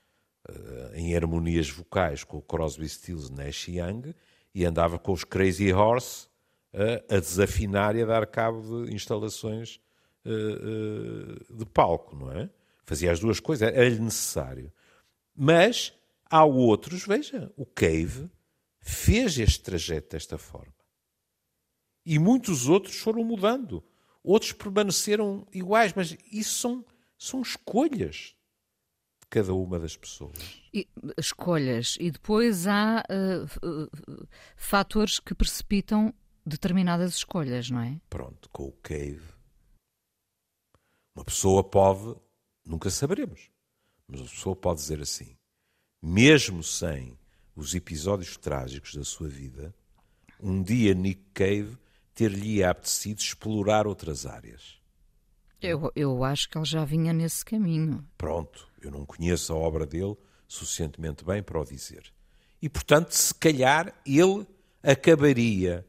uh, 0.50 0.96
em 0.96 1.16
harmonias 1.16 1.70
vocais 1.70 2.24
com 2.24 2.38
o 2.38 2.42
Crosby, 2.42 2.90
Stills, 2.90 3.32
Nash 3.32 3.68
Young 3.68 4.14
e 4.54 4.66
andava 4.66 5.00
com 5.00 5.14
os 5.14 5.24
Crazy 5.24 5.72
Horse 5.72 6.28
a, 6.74 7.20
desafinar 7.20 7.96
e 7.96 8.02
a 8.02 8.06
dar 8.06 8.26
cabo 8.26 8.86
de 8.86 8.94
instalações 8.94 9.80
uh, 10.26 10.30
uh, 10.30 11.58
de 11.58 11.66
palco, 11.66 12.16
não 12.16 12.32
é? 12.32 12.50
Fazia 12.86 13.12
as 13.12 13.20
duas 13.20 13.40
coisas, 13.40 13.68
era-lhe 13.70 14.00
necessário. 14.00 14.72
Mas 15.36 15.94
há 16.30 16.44
outros, 16.44 17.06
veja, 17.06 17.52
o 17.56 17.66
Cave 17.66 18.30
fez 18.80 19.38
este 19.38 19.62
trajeto 19.62 20.12
desta 20.12 20.38
forma. 20.38 20.74
E 22.06 22.20
muitos 22.20 22.68
outros 22.68 22.98
foram 22.98 23.24
mudando. 23.24 23.84
Outros 24.24 24.52
permaneceram 24.52 25.48
iguais, 25.54 25.94
mas 25.96 26.18
isso 26.32 26.60
são, 26.60 26.86
são 27.18 27.42
escolhas 27.42 28.36
de 29.22 29.28
cada 29.30 29.54
uma 29.54 29.80
das 29.80 29.96
pessoas. 29.96 30.62
E, 30.74 30.88
escolhas. 31.18 31.98
E 32.00 32.12
depois 32.12 32.68
há 32.68 33.04
uh, 33.10 33.66
uh, 33.66 34.28
fatores 34.58 35.20
que 35.20 35.34
precipitam 35.34 36.14
determinadas 36.46 37.16
escolhas, 37.16 37.70
não 37.70 37.82
é? 37.82 38.00
Pronto, 38.10 38.50
com 38.50 38.68
o 38.68 38.72
Cave. 38.72 39.22
Uma 41.16 41.24
pessoa 41.24 41.64
pode, 41.64 42.16
nunca 42.66 42.90
saberemos, 42.90 43.50
mas 44.08 44.20
uma 44.20 44.30
pessoa 44.30 44.56
pode 44.56 44.80
dizer 44.80 45.02
assim, 45.02 45.38
mesmo 46.02 46.64
sem 46.64 47.18
os 47.56 47.76
episódios 47.76 48.36
trágicos 48.36 48.96
da 48.96 49.04
sua 49.04 49.28
vida, 49.28 49.74
um 50.40 50.62
dia 50.62 50.94
Nick 50.94 51.22
Cave 51.34 51.78
ter-lhe 52.14 52.64
apetecido 52.64 53.20
explorar 53.20 53.88
outras 53.88 54.26
áreas. 54.26 54.82
Eu, 55.62 55.92
eu 55.96 56.24
acho 56.24 56.50
que 56.50 56.58
ele 56.58 56.66
já 56.66 56.84
vinha 56.84 57.14
nesse 57.14 57.46
caminho. 57.46 58.06
Pronto, 58.18 58.68
eu 58.82 58.92
não 58.92 59.06
conheço 59.06 59.54
a 59.54 59.56
obra 59.56 59.86
dele 59.86 60.18
suficientemente 60.48 61.24
bem 61.24 61.42
para 61.42 61.60
o 61.60 61.64
dizer. 61.64 62.14
E, 62.62 62.68
portanto, 62.68 63.12
se 63.12 63.34
calhar 63.34 63.94
ele 64.06 64.46
acabaria 64.82 65.86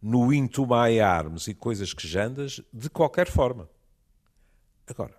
no 0.00 0.32
Into 0.32 0.66
My 0.66 1.00
Arms 1.00 1.48
e 1.48 1.54
coisas 1.54 1.92
que 1.92 2.06
jandas 2.06 2.60
de 2.72 2.88
qualquer 2.88 3.28
forma. 3.28 3.68
Agora, 4.86 5.16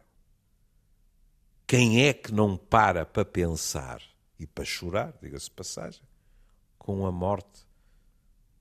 quem 1.68 2.06
é 2.06 2.14
que 2.14 2.32
não 2.32 2.58
para 2.58 3.06
para 3.06 3.24
pensar 3.24 4.02
e 4.40 4.48
para 4.48 4.66
chorar, 4.66 5.14
diga-se 5.22 5.52
passagem, 5.52 6.02
com 6.78 7.06
a 7.06 7.12
morte 7.12 7.68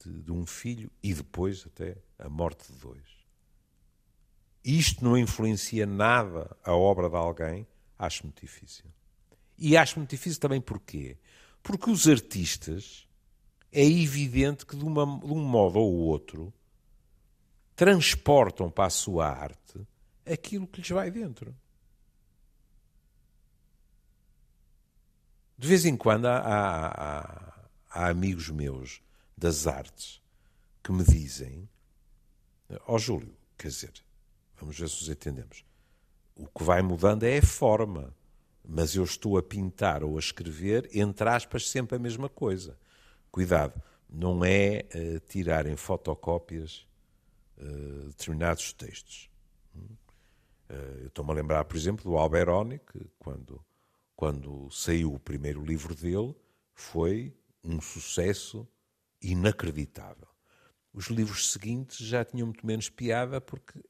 de, 0.04 0.22
de, 0.22 0.32
um 0.32 0.44
filho 0.44 0.90
e 1.02 1.14
depois 1.14 1.64
até 1.66 1.96
a 2.18 2.28
morte 2.28 2.70
de 2.70 2.78
dois? 2.78 3.18
Isto 4.62 5.02
não 5.02 5.16
influencia 5.16 5.86
nada 5.86 6.54
a 6.62 6.74
obra 6.74 7.08
de 7.08 7.16
alguém? 7.16 7.66
Acho 7.98 8.24
muito 8.24 8.42
difícil. 8.42 8.84
E 9.56 9.76
acho 9.76 9.98
muito 9.98 10.10
difícil 10.10 10.38
também 10.38 10.60
porquê? 10.60 11.16
Porque 11.62 11.90
os 11.90 12.06
artistas 12.06 13.07
é 13.72 13.84
evidente 13.84 14.64
que 14.64 14.76
de, 14.76 14.84
uma, 14.84 15.04
de 15.04 15.32
um 15.32 15.44
modo 15.44 15.78
ou 15.78 15.94
outro 15.94 16.52
transportam 17.76 18.70
para 18.70 18.86
a 18.86 18.90
sua 18.90 19.28
arte 19.28 19.86
aquilo 20.26 20.66
que 20.66 20.80
lhes 20.80 20.90
vai 20.90 21.10
dentro. 21.10 21.54
De 25.56 25.66
vez 25.66 25.84
em 25.84 25.96
quando 25.96 26.26
há, 26.26 26.38
há, 26.38 27.68
há 27.90 28.08
amigos 28.08 28.48
meus 28.48 29.02
das 29.36 29.66
artes 29.66 30.20
que 30.82 30.92
me 30.92 31.02
dizem, 31.04 31.68
ó 32.86 32.94
oh, 32.94 32.98
Júlio, 32.98 33.34
quer 33.56 33.68
dizer, 33.68 33.92
vamos 34.58 34.78
ver 34.78 34.88
se 34.88 35.00
nos 35.00 35.08
entendemos. 35.08 35.64
O 36.36 36.46
que 36.46 36.62
vai 36.62 36.80
mudando 36.80 37.24
é 37.24 37.38
a 37.38 37.42
forma, 37.42 38.14
mas 38.64 38.94
eu 38.94 39.02
estou 39.02 39.36
a 39.36 39.42
pintar 39.42 40.04
ou 40.04 40.16
a 40.16 40.20
escrever, 40.20 40.88
entre 40.94 41.28
aspas, 41.28 41.68
sempre 41.68 41.96
a 41.96 41.98
mesma 41.98 42.28
coisa. 42.28 42.78
Cuidado, 43.38 43.80
não 44.10 44.44
é 44.44 44.84
uh, 44.92 45.20
tirar 45.20 45.64
em 45.64 45.76
fotocópias 45.76 46.84
uh, 47.56 48.08
determinados 48.08 48.72
textos. 48.72 49.30
Uh, 49.76 50.74
eu 51.02 51.06
estou-me 51.06 51.30
a 51.30 51.34
lembrar, 51.34 51.64
por 51.64 51.76
exemplo, 51.76 52.02
do 52.02 52.18
Alberoni, 52.18 52.80
que 52.80 53.08
quando, 53.16 53.64
quando 54.16 54.68
saiu 54.72 55.14
o 55.14 55.20
primeiro 55.20 55.64
livro 55.64 55.94
dele, 55.94 56.34
foi 56.74 57.32
um 57.62 57.80
sucesso 57.80 58.66
inacreditável. 59.22 60.26
Os 60.92 61.06
livros 61.06 61.52
seguintes 61.52 62.04
já 62.04 62.24
tinham 62.24 62.48
muito 62.48 62.66
menos 62.66 62.90
piada, 62.90 63.40
porque, 63.40 63.80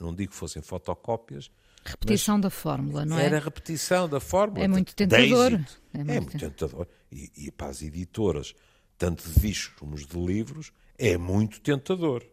não 0.00 0.14
digo 0.14 0.32
que 0.32 0.38
fossem 0.38 0.62
fotocópias, 0.62 1.50
Repetição 1.84 2.38
da 2.38 2.50
fórmula, 2.50 3.04
não 3.04 3.18
é? 3.18 3.24
Era 3.24 3.38
repetição 3.38 4.08
da 4.08 4.20
fórmula. 4.20 4.64
É 4.64 4.68
muito 4.68 4.94
tentador. 4.94 5.52
É 5.52 5.56
muito, 5.56 5.80
é 5.92 6.20
muito 6.20 6.38
tentador. 6.38 6.86
E, 7.10 7.30
e, 7.36 7.50
para 7.50 7.68
as 7.68 7.80
editoras, 7.80 8.54
tanto 8.98 9.26
de 9.28 9.40
discos 9.40 9.78
como 9.78 9.96
de 9.96 10.18
livros, 10.18 10.72
é 10.98 11.16
muito 11.16 11.60
tentador. 11.60 12.26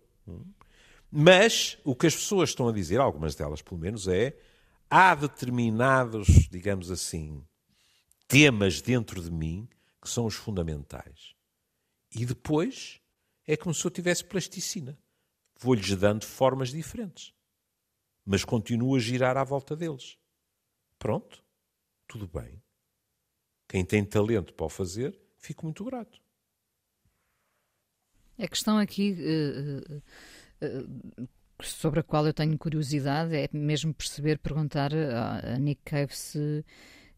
Mas 1.10 1.78
o 1.84 1.96
que 1.96 2.08
as 2.08 2.16
pessoas 2.16 2.50
estão 2.50 2.68
a 2.68 2.74
dizer, 2.74 3.00
algumas 3.00 3.36
delas 3.36 3.62
pelo 3.62 3.80
menos, 3.80 4.08
é 4.08 4.36
há 4.90 5.16
determinados, 5.16 6.28
digamos 6.50 6.92
assim, 6.92 7.42
temas 8.28 8.82
dentro 8.82 9.22
de 9.22 9.32
mim 9.32 9.70
que 10.02 10.10
são 10.10 10.26
os 10.26 10.36
fundamentais. 10.36 11.36
E 12.14 12.26
depois 12.26 13.00
é 13.48 13.56
como 13.56 13.74
se 13.74 13.86
eu 13.86 13.92
tivesse 13.92 14.26
plasticina. 14.26 14.98
Vou-lhes 15.60 15.96
dando 15.96 16.26
formas 16.26 16.70
diferentes 16.70 17.36
mas 18.26 18.44
continua 18.44 18.98
a 18.98 19.00
girar 19.00 19.38
à 19.38 19.44
volta 19.44 19.76
deles. 19.76 20.18
Pronto, 20.98 21.44
tudo 22.08 22.28
bem. 22.28 22.62
Quem 23.68 23.86
tem 23.86 24.04
talento 24.04 24.54
para 24.54 24.66
o 24.66 24.70
fazer, 24.70 25.18
fico 25.38 25.66
muito 25.66 25.84
grato. 25.86 26.20
A 28.38 28.48
questão 28.48 28.78
aqui 28.78 29.16
uh, 29.20 30.02
uh, 30.66 31.28
sobre 31.62 32.02
a 32.02 32.04
qual 32.04 32.26
eu 32.28 32.34
tenho 32.34 32.58
curiosidade 32.58 33.36
é 33.36 33.50
mesmo 33.54 33.94
perceber, 33.94 34.40
perguntar 34.40 34.92
a, 34.94 35.58
Nick 35.58 35.82
Cave 35.86 36.16
se 36.16 36.66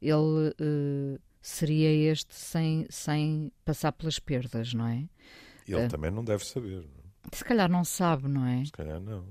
ele 0.02 0.50
uh, 0.60 1.20
seria 1.42 2.12
este 2.12 2.36
sem, 2.36 2.86
sem 2.90 3.52
passar 3.66 3.92
pelas 3.94 4.20
perdas, 4.20 4.74
não 4.74 4.88
é? 4.88 5.08
Ele 5.68 5.88
também 5.88 6.12
não 6.12 6.24
deve 6.24 6.46
saber. 6.46 6.82
Não? 6.82 7.04
É? 7.32 7.36
Se 7.36 7.44
calhar 7.44 7.70
não 7.70 7.84
sabe, 7.84 8.28
não 8.28 8.46
é? 8.46 8.64
Se 8.64 8.72
calhar 8.72 9.02
não. 9.02 9.26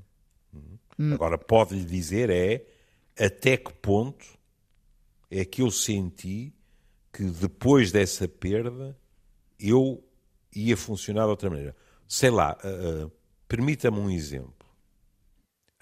Hum. 0.99 1.15
Agora, 1.15 1.39
pode-lhe 1.39 1.85
dizer 1.85 2.31
é 2.31 2.65
até 3.19 3.57
que 3.57 3.73
ponto 3.73 4.27
é 5.31 5.45
que 5.45 5.63
eu 5.63 5.71
senti 5.71 6.53
que 7.13 7.25
depois 7.25 7.93
dessa 7.93 8.29
perda 8.29 8.97
eu 9.59 10.06
ia 10.59 10.77
funcionar 10.77 11.25
de 11.25 11.31
outra 11.31 11.51
maneira. 11.51 11.77
Sei 12.09 12.31
lá, 12.31 12.57
uh, 12.65 13.07
uh, 13.07 13.13
permita-me 13.49 13.99
um 13.99 14.11
exemplo. 14.11 14.67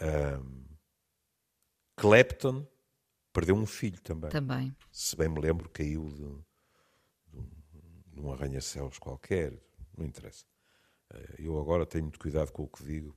Uh, 0.01 0.65
Clapton 1.97 2.67
perdeu 3.33 3.55
um 3.55 3.67
filho 3.67 4.01
também. 4.01 4.31
Também. 4.31 4.77
Se 4.91 5.17
bem 5.17 5.29
me 5.29 5.41
lembro, 5.41 5.69
caiu 5.69 6.09
de, 6.11 7.41
de, 7.41 8.15
de 8.15 8.21
um 8.21 8.33
arranha-céus 8.33 8.99
qualquer, 8.99 9.53
não 9.97 10.05
interessa. 10.05 10.45
Eu 11.39 11.61
agora 11.61 11.87
tenho 11.87 12.05
muito 12.05 12.19
cuidado 12.19 12.51
com 12.51 12.65
o 12.65 12.69
que 12.69 12.83
digo 12.83 13.15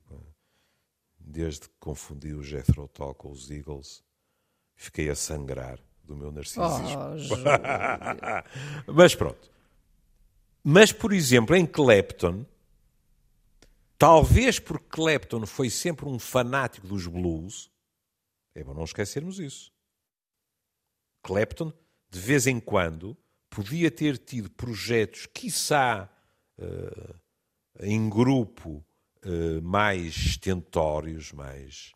desde 1.20 1.68
que 1.68 1.74
confundi 1.78 2.32
o 2.32 2.42
Jethro 2.42 2.88
Tull 2.88 3.14
com 3.14 3.30
os 3.30 3.50
Eagles, 3.50 4.02
fiquei 4.74 5.08
a 5.10 5.14
sangrar 5.14 5.78
do 6.04 6.16
meu 6.16 6.32
narcisismo. 6.32 6.98
Oh, 8.86 8.92
Mas 8.92 9.14
pronto. 9.14 9.50
Mas, 10.62 10.92
por 10.92 11.12
exemplo, 11.12 11.54
em 11.56 11.64
Clapton, 11.64 12.44
talvez 13.96 14.58
porque 14.58 14.86
Clapton 14.88 15.46
foi 15.46 15.70
sempre 15.70 16.06
um 16.06 16.18
fanático 16.18 16.86
dos 16.86 17.06
blues, 17.06 17.70
é 18.54 18.62
bom 18.62 18.74
não 18.74 18.84
esquecermos 18.84 19.38
isso. 19.38 19.72
Clapton, 21.22 21.72
de 22.10 22.18
vez 22.18 22.46
em 22.46 22.58
quando, 22.60 23.16
podia 23.48 23.90
ter 23.90 24.18
tido 24.18 24.50
projetos, 24.50 25.26
quiçá 25.26 26.08
uh, 26.58 27.14
em 27.80 28.08
grupo, 28.08 28.84
eh, 29.22 29.60
mais 29.60 30.36
tentórios, 30.36 31.32
mais 31.32 31.92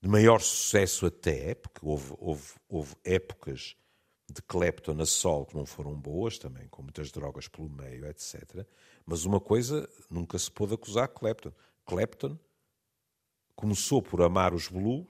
de 0.00 0.08
maior 0.08 0.40
sucesso 0.40 1.06
até, 1.06 1.54
porque 1.54 1.80
houve, 1.82 2.14
houve, 2.18 2.52
houve 2.68 2.94
épocas 3.04 3.76
de 4.28 4.42
Clapton 4.42 5.00
a 5.00 5.06
sol 5.06 5.46
que 5.46 5.54
não 5.56 5.64
foram 5.64 5.94
boas 5.94 6.38
também, 6.38 6.66
com 6.68 6.82
muitas 6.82 7.12
drogas 7.12 7.48
pelo 7.48 7.68
meio, 7.68 8.06
etc. 8.06 8.66
Mas 9.04 9.24
uma 9.24 9.40
coisa 9.40 9.88
nunca 10.10 10.38
se 10.38 10.50
pôde 10.50 10.74
acusar 10.74 11.08
Clapton. 11.08 11.52
Clapton 11.84 12.38
começou 13.54 14.02
por 14.02 14.20
amar 14.20 14.52
os 14.52 14.68
blues 14.68 15.06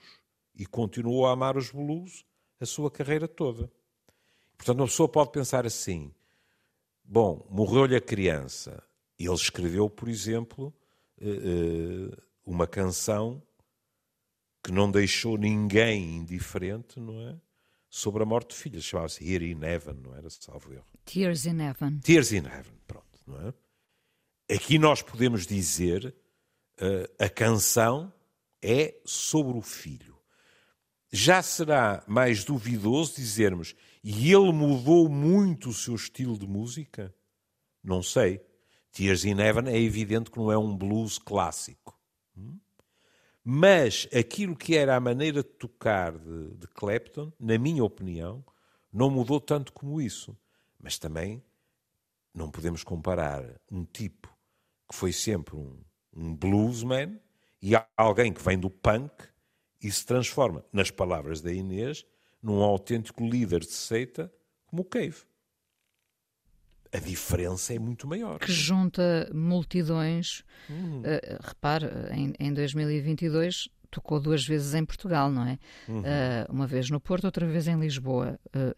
e 0.55 0.67
continuou 0.67 1.27
a 1.27 1.33
amar 1.33 1.57
os 1.57 1.71
blues 1.71 2.25
a 2.61 2.67
sua 2.67 2.91
carreira 2.91 3.27
toda. 3.27 3.71
Portanto, 4.57 4.81
uma 4.81 4.87
pessoa 4.87 5.09
pode 5.09 5.31
pensar 5.31 5.67
assim: 5.67 6.13
bom, 7.05 7.47
morreu-lhe 7.51 7.97
a 7.97 8.01
criança, 8.01 8.83
ele 9.19 9.35
escreveu, 9.35 9.89
por 9.89 10.09
exemplo, 10.09 10.73
eh, 11.19 11.27
eh, 11.27 12.23
uma 12.45 12.67
canção 12.67 13.43
que 14.63 14.73
não 14.73 14.91
deixou 14.91 15.39
ninguém 15.39 16.17
indiferente, 16.17 16.99
não 16.99 17.21
é? 17.29 17.37
Sobre 17.89 18.23
a 18.23 18.27
morte 18.27 18.51
de 18.51 18.57
filhas. 18.57 18.85
Chamava-se 18.85 19.25
Here 19.25 19.51
in 19.51 19.63
Heaven, 19.63 19.95
não 20.03 20.15
era? 20.15 20.29
Salvo 20.31 20.73
erro. 20.73 20.87
Tears 21.05 21.47
in 21.47 21.61
Heaven. 21.61 22.01
Tears 22.01 22.33
in 22.33 22.45
Heaven, 22.45 22.75
pronto, 22.87 23.21
não 23.27 23.49
é? 23.49 23.55
Aqui 24.55 24.79
nós 24.79 25.03
podemos 25.03 25.47
dizer 25.47 26.15
uh, 26.81 27.25
a 27.25 27.29
canção 27.29 28.13
é 28.63 29.01
sobre 29.05 29.57
o 29.57 29.63
filho. 29.63 30.17
Já 31.13 31.43
será 31.43 32.05
mais 32.07 32.45
duvidoso 32.45 33.17
dizermos 33.17 33.75
e 34.03 34.33
ele 34.33 34.53
mudou 34.53 35.09
muito 35.09 35.71
o 35.71 35.75
seu 35.75 35.95
estilo 35.95 36.39
de 36.39 36.47
música? 36.47 37.15
Não 37.83 38.03
sei. 38.03 38.41
Tears 38.93 39.25
in 39.25 39.39
Heaven 39.39 39.69
é 39.69 39.81
evidente 39.81 40.31
que 40.31 40.39
não 40.39 40.51
é 40.51 40.59
um 40.59 40.77
blues 40.77 41.19
clássico. 41.19 41.99
Mas 43.49 44.09
aquilo 44.13 44.57
que 44.57 44.77
era 44.77 44.97
a 44.97 44.99
maneira 44.99 45.41
de 45.41 45.49
tocar 45.49 46.19
de, 46.19 46.57
de 46.57 46.67
Clapton, 46.67 47.33
na 47.39 47.57
minha 47.57 47.85
opinião, 47.85 48.45
não 48.93 49.09
mudou 49.09 49.41
tanto 49.41 49.73
como 49.73 50.01
isso. 50.01 50.37
Mas 50.81 50.99
também 50.99 51.41
não 52.35 52.51
podemos 52.51 52.83
comparar 52.83 53.45
um 53.71 53.85
tipo 53.85 54.37
que 54.91 54.97
foi 54.97 55.13
sempre 55.13 55.55
um, 55.55 55.79
um 56.13 56.35
bluesman 56.35 57.21
e 57.63 57.71
alguém 57.97 58.33
que 58.33 58.43
vem 58.43 58.59
do 58.59 58.69
punk 58.69 59.13
e 59.81 59.93
se 59.93 60.05
transforma, 60.05 60.65
nas 60.73 60.91
palavras 60.91 61.41
da 61.41 61.53
Inês, 61.53 62.05
num 62.43 62.65
autêntico 62.65 63.25
líder 63.25 63.61
de 63.61 63.71
seita 63.71 64.29
como 64.67 64.83
o 64.83 64.85
Cave 64.85 65.25
a 66.93 66.99
diferença 66.99 67.75
é 67.75 67.79
muito 67.79 68.07
maior. 68.07 68.39
Que 68.39 68.53
junta 68.53 69.31
multidões. 69.33 70.41
Uh, 70.69 71.39
repare, 71.41 71.87
em, 72.13 72.33
em 72.39 72.53
2022 72.53 73.69
tocou 73.91 74.21
duas 74.21 74.45
vezes 74.47 74.75
em 74.75 74.85
Portugal, 74.85 75.31
não 75.31 75.47
é? 75.47 75.59
Uhum. 75.89 76.01
Uh, 76.01 76.53
uma 76.53 76.67
vez 76.67 76.91
no 76.91 77.01
Porto, 77.01 77.25
outra 77.25 77.47
vez 77.47 77.67
em 77.67 77.79
Lisboa. 77.79 78.39
Uh, 78.55 78.75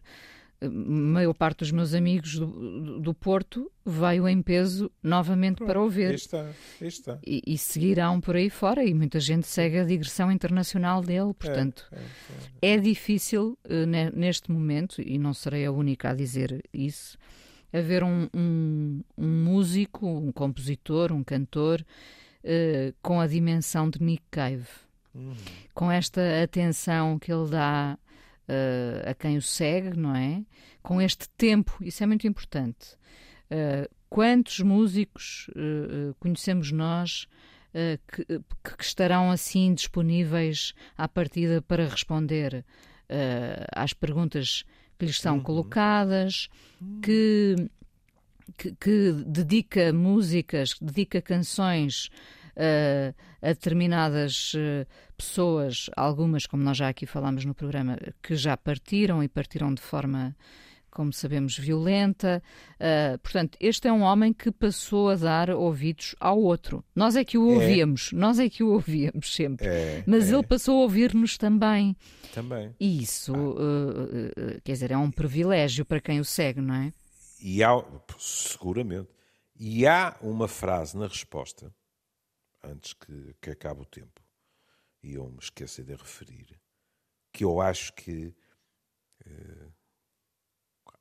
a 0.61 0.69
maior 0.69 1.33
parte 1.33 1.59
dos 1.59 1.71
meus 1.71 1.93
amigos 1.93 2.37
do, 2.37 2.99
do 2.99 3.13
Porto 3.13 3.71
veio 3.85 4.27
em 4.27 4.41
peso 4.41 4.91
novamente 5.01 5.57
Pronto, 5.57 5.69
para 5.69 5.81
ouvir. 5.81 6.13
Está, 6.15 6.51
está. 6.81 7.17
E, 7.25 7.41
e, 7.47 7.57
seguirão 7.57 8.19
por 8.19 8.35
aí 8.35 8.49
fora, 8.49 8.83
e 8.83 8.93
muita 8.93 9.21
gente 9.21 9.47
segue 9.47 9.79
a 9.79 9.85
digressão 9.85 10.29
internacional 10.29 11.01
dele, 11.01 11.33
portanto 11.33 11.87
é, 11.91 11.95
é, 12.67 12.71
é. 12.71 12.75
é 12.75 12.77
difícil 12.77 13.57
uh, 13.65 13.85
neste 14.13 14.51
momento, 14.51 15.01
e 15.01 15.17
não 15.17 15.33
serei 15.33 15.65
a 15.65 15.71
única 15.71 16.09
a 16.09 16.13
dizer 16.13 16.61
isso, 16.73 17.17
haver 17.71 18.03
um, 18.03 18.27
um, 18.33 19.03
um 19.17 19.27
músico, 19.27 20.07
um 20.07 20.31
compositor, 20.31 21.11
um 21.11 21.23
cantor 21.23 21.85
uh, 22.43 22.95
com 23.01 23.19
a 23.19 23.27
dimensão 23.27 23.89
de 23.89 24.01
Nick 24.01 24.23
Cave. 24.31 24.67
Uhum. 25.13 25.35
Com 25.73 25.91
esta 25.91 26.43
atenção 26.43 27.17
que 27.17 27.31
ele 27.31 27.49
dá 27.49 27.97
uh, 27.97 29.09
a 29.09 29.13
quem 29.13 29.37
o 29.37 29.41
segue, 29.41 29.97
não 29.97 30.15
é? 30.15 30.43
Com 30.81 31.01
este 31.01 31.29
tempo, 31.29 31.77
isso 31.81 32.03
é 32.03 32.07
muito 32.07 32.27
importante. 32.27 32.95
Uh, 33.51 33.89
quantos 34.09 34.59
músicos 34.59 35.49
conhecemos 36.19 36.71
nós 36.71 37.27
que, 38.11 38.25
que, 38.25 38.83
estarão 38.83 39.29
assim 39.29 39.71
disponíveis 39.75 40.73
à 40.97 41.07
partida 41.07 41.61
para 41.61 41.87
responder 41.87 42.65
às 43.71 43.93
perguntas 43.93 44.63
que 44.99 45.05
lhes 45.05 45.19
são 45.19 45.37
uhum. 45.37 45.43
colocadas, 45.43 46.49
que 47.01 47.55
que, 48.57 48.75
que, 48.75 49.11
dedica 49.25 49.93
músicas, 49.93 50.73
que 50.73 50.83
dedica 50.83 51.21
canções 51.21 52.09
uh, 52.57 53.15
a 53.41 53.47
determinadas 53.47 54.53
uh, 54.53 54.85
pessoas, 55.15 55.89
algumas, 55.95 56.45
como 56.45 56.61
nós 56.61 56.75
já 56.75 56.89
aqui 56.89 57.05
falámos 57.05 57.45
no 57.45 57.55
programa, 57.55 57.97
que 58.21 58.35
já 58.35 58.57
partiram 58.57 59.23
e 59.23 59.29
partiram 59.29 59.73
de 59.73 59.81
forma 59.81 60.35
como 60.91 61.13
sabemos, 61.13 61.57
violenta. 61.57 62.41
Uh, 62.75 63.17
portanto, 63.19 63.57
este 63.59 63.87
é 63.87 63.93
um 63.93 64.01
homem 64.01 64.33
que 64.33 64.51
passou 64.51 65.09
a 65.09 65.15
dar 65.15 65.49
ouvidos 65.49 66.15
ao 66.19 66.39
outro. 66.39 66.83
Nós 66.95 67.15
é 67.15 67.23
que 67.23 67.37
o 67.37 67.51
é. 67.51 67.53
ouvíamos, 67.55 68.11
é. 68.13 68.15
nós 68.15 68.39
é 68.39 68.49
que 68.49 68.63
o 68.63 68.73
ouvíamos 68.73 69.33
sempre. 69.33 69.67
É, 69.67 70.03
Mas 70.05 70.31
é. 70.31 70.35
ele 70.35 70.43
passou 70.43 70.79
a 70.79 70.81
ouvir-nos 70.81 71.37
também. 71.37 71.95
Também. 72.33 72.75
E 72.79 73.01
isso, 73.01 73.33
ah. 73.33 73.37
uh, 73.37 74.61
quer 74.63 74.73
dizer, 74.73 74.91
é 74.91 74.97
um 74.97 75.11
privilégio 75.11 75.85
para 75.85 75.99
quem 75.99 76.19
o 76.19 76.25
segue, 76.25 76.61
não 76.61 76.75
é? 76.75 76.93
E 77.41 77.63
há, 77.63 77.71
seguramente. 78.17 79.09
E 79.55 79.85
há 79.85 80.17
uma 80.21 80.47
frase 80.47 80.97
na 80.97 81.07
resposta, 81.07 81.73
antes 82.63 82.93
que, 82.93 83.35
que 83.41 83.49
acabe 83.49 83.81
o 83.81 83.85
tempo, 83.85 84.21
e 85.03 85.15
eu 85.15 85.29
me 85.29 85.39
esqueci 85.39 85.83
de 85.83 85.93
referir, 85.93 86.47
que 87.33 87.43
eu 87.43 87.59
acho 87.59 87.93
que. 87.93 88.33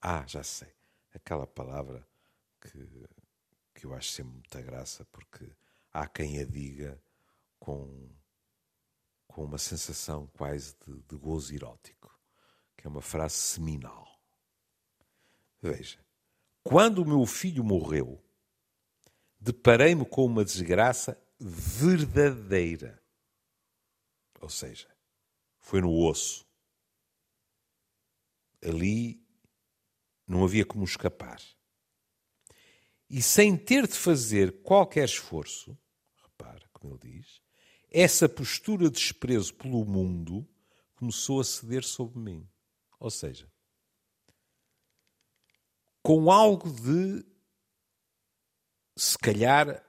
Ah, 0.01 0.25
já 0.27 0.43
sei. 0.43 0.73
Aquela 1.15 1.47
palavra 1.47 2.07
que, 2.61 3.09
que 3.75 3.87
eu 3.87 3.95
acho 3.95 4.11
sempre 4.11 4.33
muita 4.33 4.63
graça, 4.63 5.05
porque 5.07 5.51
há 5.93 6.07
quem 6.07 6.41
a 6.41 6.45
diga 6.45 7.03
com, 7.59 8.09
com 9.27 9.45
uma 9.45 9.59
sensação 9.59 10.27
quase 10.29 10.77
de, 10.87 11.03
de 11.03 11.17
gozo 11.17 11.55
erótico, 11.55 12.17
que 12.77 12.87
é 12.87 12.91
uma 12.91 13.03
frase 13.03 13.35
seminal. 13.35 14.07
Veja, 15.61 15.99
quando 16.63 17.03
o 17.03 17.07
meu 17.07 17.27
filho 17.27 17.65
morreu, 17.65 18.23
deparei-me 19.41 20.05
com 20.05 20.25
uma 20.25 20.45
desgraça 20.45 21.21
verdadeira. 21.41 23.03
Ou 24.41 24.49
seja, 24.49 24.89
foi 25.59 25.81
no 25.81 25.93
osso. 25.93 26.47
Ali 28.63 29.28
não 30.29 30.45
havia 30.45 30.65
como 30.65 30.85
escapar. 30.85 31.41
E 33.09 33.23
sem 33.23 33.57
ter 33.57 33.87
de 33.87 33.95
fazer 33.95 34.63
qualquer 34.63 35.07
esforço, 35.07 35.77
repara 36.23 36.69
como 36.73 36.95
ele 37.03 37.21
diz, 37.21 37.41
essa 37.91 38.29
postura 38.29 38.85
de 38.85 38.97
desprezo 38.97 39.55
pelo 39.55 39.85
mundo 39.85 40.47
começou 40.95 41.41
a 41.41 41.45
ceder 41.45 41.85
sobre 41.85 42.19
mim. 42.19 42.47
Ou 43.01 43.11
seja, 43.11 43.51
com 46.03 46.31
algo 46.31 46.71
de, 46.71 47.25
se 48.97 49.17
calhar, 49.17 49.83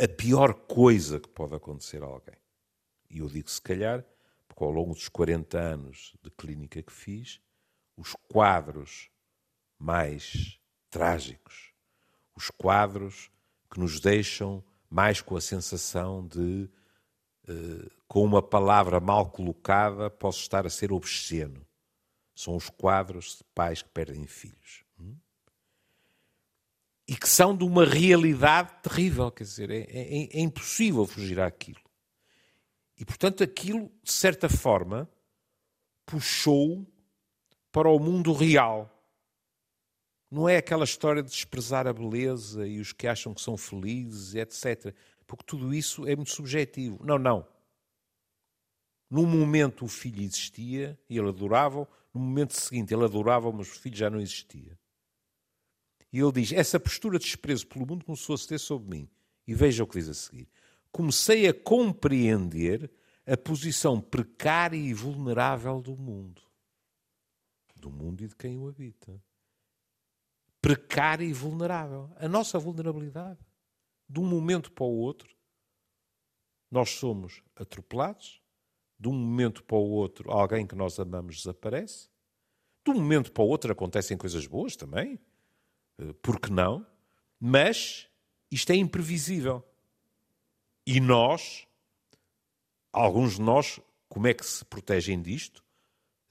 a 0.00 0.08
pior 0.08 0.54
coisa 0.54 1.20
que 1.20 1.28
pode 1.28 1.54
acontecer 1.54 2.02
a 2.02 2.06
alguém. 2.06 2.36
E 3.08 3.18
eu 3.18 3.28
digo 3.28 3.48
se 3.48 3.62
calhar, 3.62 4.04
porque 4.48 4.64
ao 4.64 4.70
longo 4.70 4.94
dos 4.94 5.08
40 5.08 5.58
anos 5.58 6.14
de 6.22 6.30
clínica 6.30 6.82
que 6.82 6.92
fiz, 6.92 7.40
os 7.96 8.14
quadros 8.28 9.10
mais 9.78 10.58
trágicos, 10.90 11.72
os 12.34 12.50
quadros 12.50 13.30
que 13.70 13.80
nos 13.80 14.00
deixam 14.00 14.62
mais 14.88 15.20
com 15.20 15.36
a 15.36 15.40
sensação 15.40 16.26
de, 16.26 16.68
eh, 17.48 17.90
com 18.06 18.22
uma 18.22 18.42
palavra 18.42 19.00
mal 19.00 19.30
colocada, 19.30 20.10
posso 20.10 20.40
estar 20.40 20.66
a 20.66 20.70
ser 20.70 20.92
obsceno. 20.92 21.66
São 22.34 22.54
os 22.56 22.68
quadros 22.68 23.36
de 23.36 23.44
pais 23.54 23.82
que 23.82 23.88
perdem 23.88 24.26
filhos. 24.26 24.84
Hum? 25.00 25.16
E 27.08 27.16
que 27.16 27.28
são 27.28 27.56
de 27.56 27.64
uma 27.64 27.84
realidade 27.84 28.70
terrível, 28.82 29.30
quer 29.30 29.44
dizer, 29.44 29.70
é, 29.70 29.80
é, 29.80 30.38
é 30.38 30.40
impossível 30.40 31.06
fugir 31.06 31.40
àquilo. 31.40 31.80
E, 32.98 33.04
portanto, 33.04 33.42
aquilo, 33.42 33.90
de 34.02 34.12
certa 34.12 34.48
forma, 34.48 35.10
puxou 36.04 36.86
para 37.72 37.88
o 37.88 37.98
mundo 37.98 38.34
real. 38.34 38.88
Não 40.30 40.48
é 40.48 40.58
aquela 40.58 40.84
história 40.84 41.22
de 41.22 41.30
desprezar 41.30 41.86
a 41.86 41.92
beleza 41.92 42.66
e 42.66 42.78
os 42.78 42.92
que 42.92 43.06
acham 43.06 43.34
que 43.34 43.40
são 43.40 43.56
felizes, 43.56 44.34
etc. 44.34 44.94
Porque 45.26 45.44
tudo 45.44 45.74
isso 45.74 46.06
é 46.06 46.14
muito 46.14 46.30
subjetivo. 46.30 47.00
Não, 47.04 47.18
não. 47.18 47.46
Num 49.10 49.26
momento 49.26 49.84
o 49.84 49.88
filho 49.88 50.22
existia 50.22 50.98
e 51.08 51.18
ele 51.18 51.28
adorava, 51.28 51.88
no 52.14 52.20
momento 52.20 52.54
seguinte 52.54 52.94
ele 52.94 53.04
adorava, 53.04 53.50
mas 53.52 53.68
o 53.68 53.78
filho 53.78 53.96
já 53.96 54.08
não 54.08 54.20
existia. 54.20 54.78
E 56.12 56.18
ele 56.18 56.32
diz: 56.32 56.52
essa 56.52 56.78
postura 56.78 57.18
de 57.18 57.24
desprezo 57.24 57.66
pelo 57.66 57.86
mundo 57.86 58.04
começou 58.04 58.34
a 58.34 58.38
se 58.38 58.48
ter 58.48 58.58
sobre 58.58 58.88
mim. 58.88 59.08
E 59.46 59.54
veja 59.54 59.82
o 59.82 59.86
que 59.86 59.98
diz 59.98 60.08
a 60.08 60.14
seguir. 60.14 60.48
Comecei 60.90 61.46
a 61.46 61.54
compreender 61.54 62.90
a 63.26 63.36
posição 63.36 64.00
precária 64.00 64.76
e 64.76 64.94
vulnerável 64.94 65.80
do 65.80 65.96
mundo 65.96 66.51
do 67.82 67.90
mundo 67.90 68.22
e 68.22 68.28
de 68.28 68.36
quem 68.36 68.56
o 68.56 68.68
habita. 68.68 69.20
Precária 70.60 71.24
e 71.24 71.32
vulnerável. 71.32 72.10
A 72.16 72.28
nossa 72.28 72.58
vulnerabilidade. 72.58 73.40
De 74.08 74.20
um 74.20 74.24
momento 74.24 74.70
para 74.70 74.84
o 74.84 74.98
outro, 74.98 75.36
nós 76.70 76.90
somos 76.90 77.42
atropelados. 77.56 78.40
De 78.98 79.08
um 79.08 79.12
momento 79.12 79.64
para 79.64 79.76
o 79.76 79.90
outro, 79.90 80.30
alguém 80.30 80.64
que 80.64 80.76
nós 80.76 80.98
amamos 81.00 81.38
desaparece. 81.38 82.08
De 82.84 82.92
um 82.92 82.94
momento 82.94 83.32
para 83.32 83.42
o 83.42 83.48
outro 83.48 83.72
acontecem 83.72 84.16
coisas 84.16 84.46
boas 84.46 84.76
também. 84.76 85.18
Eh, 85.98 86.12
por 86.22 86.38
que 86.38 86.52
não? 86.52 86.86
Mas 87.40 88.08
isto 88.50 88.70
é 88.70 88.76
imprevisível. 88.76 89.64
E 90.86 91.00
nós, 91.00 91.66
alguns 92.92 93.34
de 93.34 93.40
nós, 93.40 93.80
como 94.08 94.28
é 94.28 94.34
que 94.34 94.46
se 94.46 94.64
protegem 94.64 95.20
disto? 95.20 95.64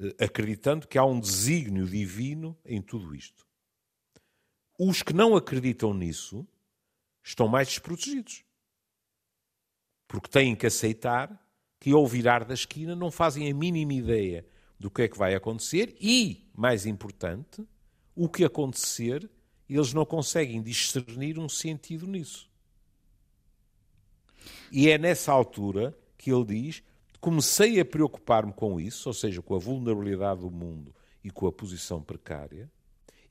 Eh, 0.01 0.25
acreditando 0.25 0.87
que 0.87 0.97
há 0.97 1.05
um 1.05 1.19
desígnio 1.19 1.85
divino 1.85 2.57
em 2.65 2.81
tudo 2.81 3.13
isto. 3.13 3.45
Os 4.79 5.03
que 5.03 5.13
não 5.13 5.35
acreditam 5.35 5.93
nisso 5.93 6.47
estão 7.23 7.47
mais 7.47 7.67
desprotegidos. 7.67 8.43
Porque 10.07 10.27
têm 10.27 10.55
que 10.55 10.65
aceitar 10.65 11.39
que, 11.79 11.91
ao 11.91 12.07
virar 12.07 12.43
da 12.43 12.55
esquina, 12.55 12.95
não 12.95 13.11
fazem 13.11 13.49
a 13.49 13.53
mínima 13.53 13.93
ideia 13.93 14.45
do 14.79 14.89
que 14.89 15.03
é 15.03 15.07
que 15.07 15.17
vai 15.17 15.35
acontecer 15.35 15.95
e, 16.01 16.49
mais 16.55 16.87
importante, 16.87 17.63
o 18.15 18.27
que 18.27 18.43
acontecer, 18.43 19.29
eles 19.69 19.93
não 19.93 20.05
conseguem 20.05 20.61
discernir 20.61 21.37
um 21.37 21.47
sentido 21.47 22.07
nisso. 22.07 22.49
E 24.71 24.89
é 24.89 24.97
nessa 24.97 25.31
altura 25.31 25.95
que 26.17 26.31
ele 26.31 26.45
diz: 26.45 26.83
comecei 27.21 27.79
a 27.79 27.85
preocupar-me 27.85 28.51
com 28.51 28.79
isso, 28.79 29.07
ou 29.07 29.13
seja, 29.13 29.41
com 29.43 29.55
a 29.55 29.59
vulnerabilidade 29.59 30.41
do 30.41 30.49
mundo 30.49 30.93
e 31.23 31.29
com 31.29 31.45
a 31.45 31.51
posição 31.51 32.01
precária, 32.01 32.69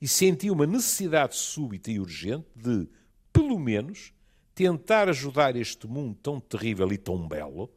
e 0.01 0.07
senti 0.07 0.49
uma 0.49 0.65
necessidade 0.65 1.35
súbita 1.35 1.91
e 1.91 1.99
urgente 1.99 2.47
de, 2.55 2.87
pelo 3.31 3.59
menos, 3.59 4.13
tentar 4.55 5.09
ajudar 5.09 5.55
este 5.57 5.85
mundo 5.85 6.17
tão 6.23 6.39
terrível 6.39 6.91
e 6.91 6.97
tão 6.97 7.27
belo. 7.27 7.69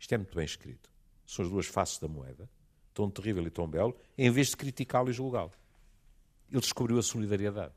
Isto 0.00 0.14
é 0.14 0.18
muito 0.18 0.34
bem 0.34 0.44
escrito. 0.44 0.90
São 1.26 1.44
as 1.44 1.50
duas 1.50 1.66
faces 1.66 1.98
da 1.98 2.08
moeda. 2.08 2.50
Tão 2.94 3.08
terrível 3.10 3.46
e 3.46 3.50
tão 3.50 3.68
belo, 3.68 3.94
em 4.16 4.30
vez 4.30 4.48
de 4.48 4.56
criticá-lo 4.56 5.10
e 5.10 5.12
julgá-lo. 5.12 5.52
Ele 6.50 6.60
descobriu 6.60 6.98
a 6.98 7.02
solidariedade. 7.02 7.74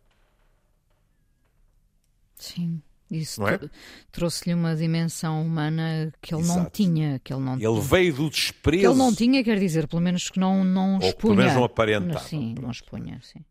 Sim. 2.36 2.82
Isso 3.12 3.46
é? 3.46 3.60
trouxe-lhe 4.10 4.54
uma 4.54 4.74
dimensão 4.74 5.42
humana 5.42 6.14
que 6.22 6.34
ele 6.34 6.44
Exato. 6.44 6.60
não 6.60 6.70
tinha. 6.70 7.20
Que 7.20 7.34
ele 7.34 7.42
não 7.42 7.54
ele 7.56 7.62
tinha. 7.62 7.82
veio 7.82 8.14
do 8.16 8.30
desprezo. 8.30 8.80
Que 8.80 8.88
ele 8.88 8.98
não 8.98 9.14
tinha, 9.14 9.44
quer 9.44 9.60
dizer, 9.60 9.86
pelo 9.86 10.02
menos 10.02 10.30
que 10.30 10.40
não, 10.40 10.64
não 10.64 10.94
Ou 10.94 11.00
expunha. 11.00 11.16
pelo 11.20 11.36
menos 11.36 11.54
não 11.54 11.64
aparentava. 11.66 12.26
Sim, 12.26 12.56
não 12.60 12.72
expunha, 12.72 13.20
sim. 13.22 13.44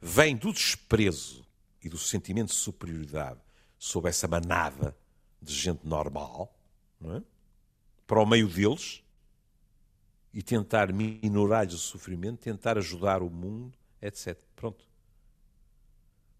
Vem 0.00 0.34
do 0.34 0.52
desprezo 0.54 1.44
e 1.82 1.90
do 1.90 1.98
sentimento 1.98 2.48
de 2.48 2.54
superioridade 2.54 3.38
sobre 3.78 4.08
essa 4.08 4.26
manada 4.26 4.96
de 5.42 5.52
gente 5.52 5.86
normal, 5.86 6.50
é? 7.04 7.20
para 8.06 8.22
o 8.22 8.26
meio 8.26 8.48
deles, 8.48 9.02
e 10.32 10.42
tentar 10.42 10.92
minorar-lhes 10.92 11.74
o 11.74 11.78
sofrimento, 11.78 12.38
tentar 12.38 12.78
ajudar 12.78 13.22
o 13.22 13.28
mundo, 13.28 13.76
etc. 14.00 14.38
Pronto 14.54 14.85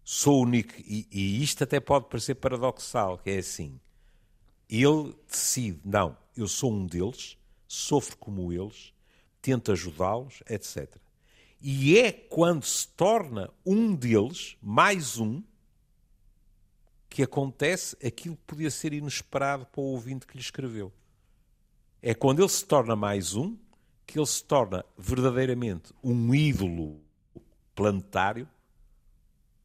sou 0.09 0.43
único, 0.43 0.73
e, 0.77 1.05
e 1.11 1.43
isto 1.43 1.65
até 1.65 1.81
pode 1.81 2.07
parecer 2.07 2.35
paradoxal, 2.35 3.17
que 3.17 3.29
é 3.29 3.39
assim, 3.39 3.77
ele 4.69 5.13
decide, 5.29 5.81
não, 5.83 6.17
eu 6.33 6.47
sou 6.47 6.71
um 6.71 6.85
deles, 6.85 7.37
sofro 7.67 8.15
como 8.15 8.53
eles, 8.53 8.93
tento 9.41 9.69
ajudá-los, 9.69 10.41
etc. 10.49 10.95
E 11.59 11.97
é 11.97 12.13
quando 12.13 12.63
se 12.63 12.87
torna 12.87 13.49
um 13.65 13.93
deles, 13.93 14.55
mais 14.61 15.17
um, 15.17 15.43
que 17.09 17.21
acontece 17.21 17.97
aquilo 18.01 18.37
que 18.37 18.43
podia 18.47 18.71
ser 18.71 18.93
inesperado 18.93 19.65
para 19.65 19.81
o 19.81 19.91
ouvinte 19.91 20.25
que 20.25 20.37
lhe 20.37 20.41
escreveu. 20.41 20.89
É 22.01 22.13
quando 22.13 22.39
ele 22.39 22.47
se 22.47 22.63
torna 22.63 22.95
mais 22.95 23.35
um 23.35 23.57
que 24.05 24.17
ele 24.17 24.25
se 24.25 24.41
torna 24.41 24.85
verdadeiramente 24.97 25.93
um 26.01 26.33
ídolo 26.33 27.01
planetário 27.75 28.47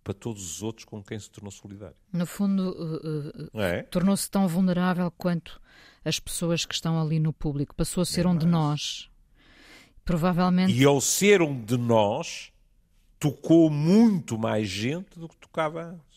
para 0.03 0.15
todos 0.15 0.45
os 0.45 0.63
outros 0.63 0.85
com 0.85 1.03
quem 1.03 1.19
se 1.19 1.31
tornou 1.31 1.51
solidário. 1.51 1.97
No 2.13 2.27
fundo, 2.27 2.71
uh, 2.71 3.57
uh, 3.57 3.61
é? 3.61 3.83
tornou-se 3.85 4.31
tão 4.31 4.47
vulnerável 4.49 5.11
quanto 5.11 5.61
as 6.05 6.19
pessoas 6.19 6.65
que 6.65 6.75
estão 6.75 7.01
ali 7.01 7.21
no 7.21 7.33
público. 7.33 7.75
Passou 7.75 8.03
a 8.03 8.07
ser 8.07 8.25
é 8.25 8.29
um 8.29 8.33
mais. 8.33 8.41
de 8.41 8.47
nós. 8.47 9.11
Provavelmente. 10.05 10.73
E 10.73 10.85
ao 10.85 11.01
ser 11.01 11.41
um 11.41 11.65
de 11.65 11.77
nós, 11.77 12.53
tocou 13.19 13.71
muito 13.71 14.37
mais 14.37 14.69
gente 14.69 15.19
do 15.19 15.29
que 15.29 15.37
tocava 15.37 15.83
antes. 15.85 16.12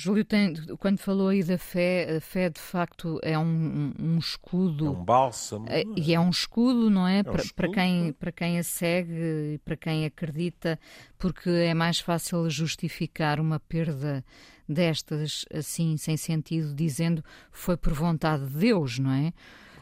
Júlio, 0.00 0.24
tem, 0.24 0.54
quando 0.76 0.98
falou 0.98 1.26
aí 1.26 1.42
da 1.42 1.58
fé, 1.58 2.18
a 2.18 2.20
fé 2.20 2.48
de 2.48 2.60
facto 2.60 3.18
é 3.20 3.36
um, 3.36 3.92
um 3.98 4.16
escudo. 4.16 4.86
É 4.86 4.90
um 4.90 5.04
bálsamo. 5.04 5.66
É, 5.68 5.82
e 5.96 6.14
é 6.14 6.20
um 6.20 6.30
escudo, 6.30 6.88
não 6.88 7.04
é? 7.04 7.18
é 7.18 7.20
um 7.22 7.24
para, 7.24 7.42
para, 7.56 7.68
quem, 7.68 8.12
para 8.12 8.30
quem 8.30 8.60
a 8.60 8.62
segue 8.62 9.54
e 9.54 9.58
para 9.64 9.76
quem 9.76 10.04
acredita, 10.04 10.78
porque 11.18 11.50
é 11.50 11.74
mais 11.74 11.98
fácil 11.98 12.48
justificar 12.48 13.40
uma 13.40 13.58
perda 13.58 14.24
destas 14.68 15.44
assim, 15.52 15.96
sem 15.96 16.16
sentido, 16.16 16.72
dizendo 16.72 17.24
foi 17.50 17.76
por 17.76 17.92
vontade 17.92 18.46
de 18.46 18.56
Deus, 18.56 19.00
não 19.00 19.10
é? 19.10 19.32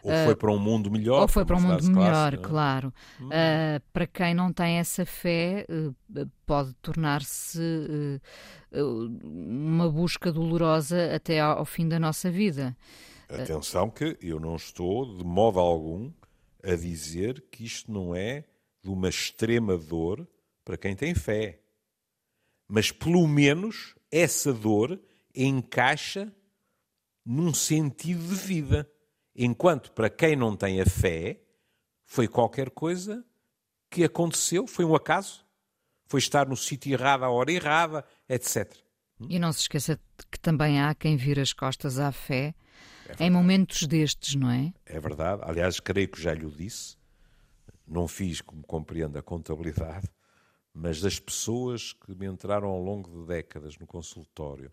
Ou 0.06 0.24
foi 0.24 0.36
para 0.36 0.52
um 0.52 0.58
mundo 0.58 0.90
melhor. 0.90 1.22
Ou 1.22 1.28
foi 1.28 1.44
para 1.44 1.56
um 1.56 1.60
mundo 1.60 1.82
melhor, 1.82 2.10
clássica, 2.12 2.36
é? 2.36 2.48
claro. 2.48 2.94
Hum. 3.20 3.26
Uh, 3.26 3.82
para 3.92 4.06
quem 4.06 4.34
não 4.34 4.52
tem 4.52 4.78
essa 4.78 5.04
fé, 5.04 5.66
uh, 5.68 6.30
pode 6.46 6.72
tornar-se 6.74 7.60
uh, 8.72 9.18
uma 9.24 9.90
busca 9.90 10.32
dolorosa 10.32 11.14
até 11.14 11.40
ao, 11.40 11.58
ao, 11.58 11.64
fim 11.64 11.88
da 11.88 11.98
nossa 11.98 12.30
vida. 12.30 12.76
Atenção 13.28 13.90
que 13.90 14.16
eu 14.20 14.38
não 14.38 14.54
estou, 14.54 15.16
de 15.16 15.24
modo 15.24 15.58
algum, 15.58 16.12
a 16.62 16.76
dizer 16.76 17.44
que 17.50 17.64
isto 17.64 17.90
não 17.90 18.14
é 18.14 18.44
de 18.82 18.90
uma 18.90 19.08
extrema 19.08 19.76
dor 19.76 20.26
para 20.64 20.76
quem 20.76 20.94
tem 20.94 21.14
fé. 21.14 21.60
Mas, 22.68 22.92
pelo 22.92 23.26
menos, 23.26 23.94
essa 24.10 24.52
dor 24.52 25.00
encaixa 25.34 26.32
num 27.24 27.52
sentido 27.52 28.22
de 28.22 28.34
vida. 28.34 28.88
Enquanto 29.36 29.92
para 29.92 30.08
quem 30.08 30.34
não 30.34 30.56
tem 30.56 30.80
a 30.80 30.86
fé, 30.86 31.40
foi 32.06 32.26
qualquer 32.26 32.70
coisa 32.70 33.24
que 33.90 34.02
aconteceu, 34.02 34.66
foi 34.66 34.84
um 34.84 34.94
acaso, 34.94 35.44
foi 36.06 36.18
estar 36.18 36.48
no 36.48 36.56
sítio 36.56 36.92
errado 36.92 37.24
à 37.24 37.30
hora 37.30 37.52
errada, 37.52 38.04
etc. 38.28 38.74
E 39.28 39.38
não 39.38 39.52
se 39.52 39.60
esqueça 39.60 40.00
que 40.30 40.38
também 40.38 40.80
há 40.80 40.94
quem 40.94 41.16
vira 41.16 41.42
as 41.42 41.52
costas 41.52 41.98
à 41.98 42.12
fé 42.12 42.54
é 43.18 43.24
em 43.24 43.30
momentos 43.30 43.86
destes, 43.86 44.34
não 44.34 44.50
é? 44.50 44.72
É 44.84 44.98
verdade. 44.98 45.42
Aliás, 45.44 45.80
creio 45.80 46.08
que 46.08 46.20
já 46.20 46.34
lhe 46.34 46.50
disse. 46.50 46.96
Não 47.86 48.08
fiz, 48.08 48.40
como 48.40 48.62
compreendo, 48.64 49.16
a 49.16 49.22
contabilidade, 49.22 50.08
mas 50.74 51.00
das 51.00 51.20
pessoas 51.20 51.92
que 51.92 52.14
me 52.14 52.26
entraram 52.26 52.68
ao 52.68 52.80
longo 52.80 53.08
de 53.08 53.26
décadas 53.26 53.78
no 53.78 53.86
consultório 53.86 54.72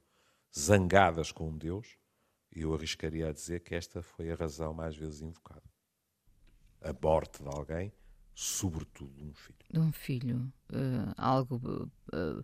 zangadas 0.58 1.32
com 1.32 1.56
Deus, 1.56 1.96
eu 2.56 2.74
arriscaria 2.74 3.30
a 3.30 3.34
dizer 3.34 3.62
que 3.62 3.76
esta 3.76 4.02
foi 4.02 4.32
a 4.32 4.36
razão 4.36 4.74
mais 4.74 4.96
vezes 4.96 5.22
invocada. 5.22 5.64
A 6.82 6.94
morte 7.02 7.42
de 7.42 7.50
alguém, 7.50 7.92
sobretudo 8.36 9.14
de 9.16 9.24
um 9.24 9.34
filho. 9.34 9.66
De 9.72 9.80
um 9.80 9.92
filho. 9.92 10.54
Uh, 10.72 11.14
algo 11.18 11.90
uh, 12.14 12.44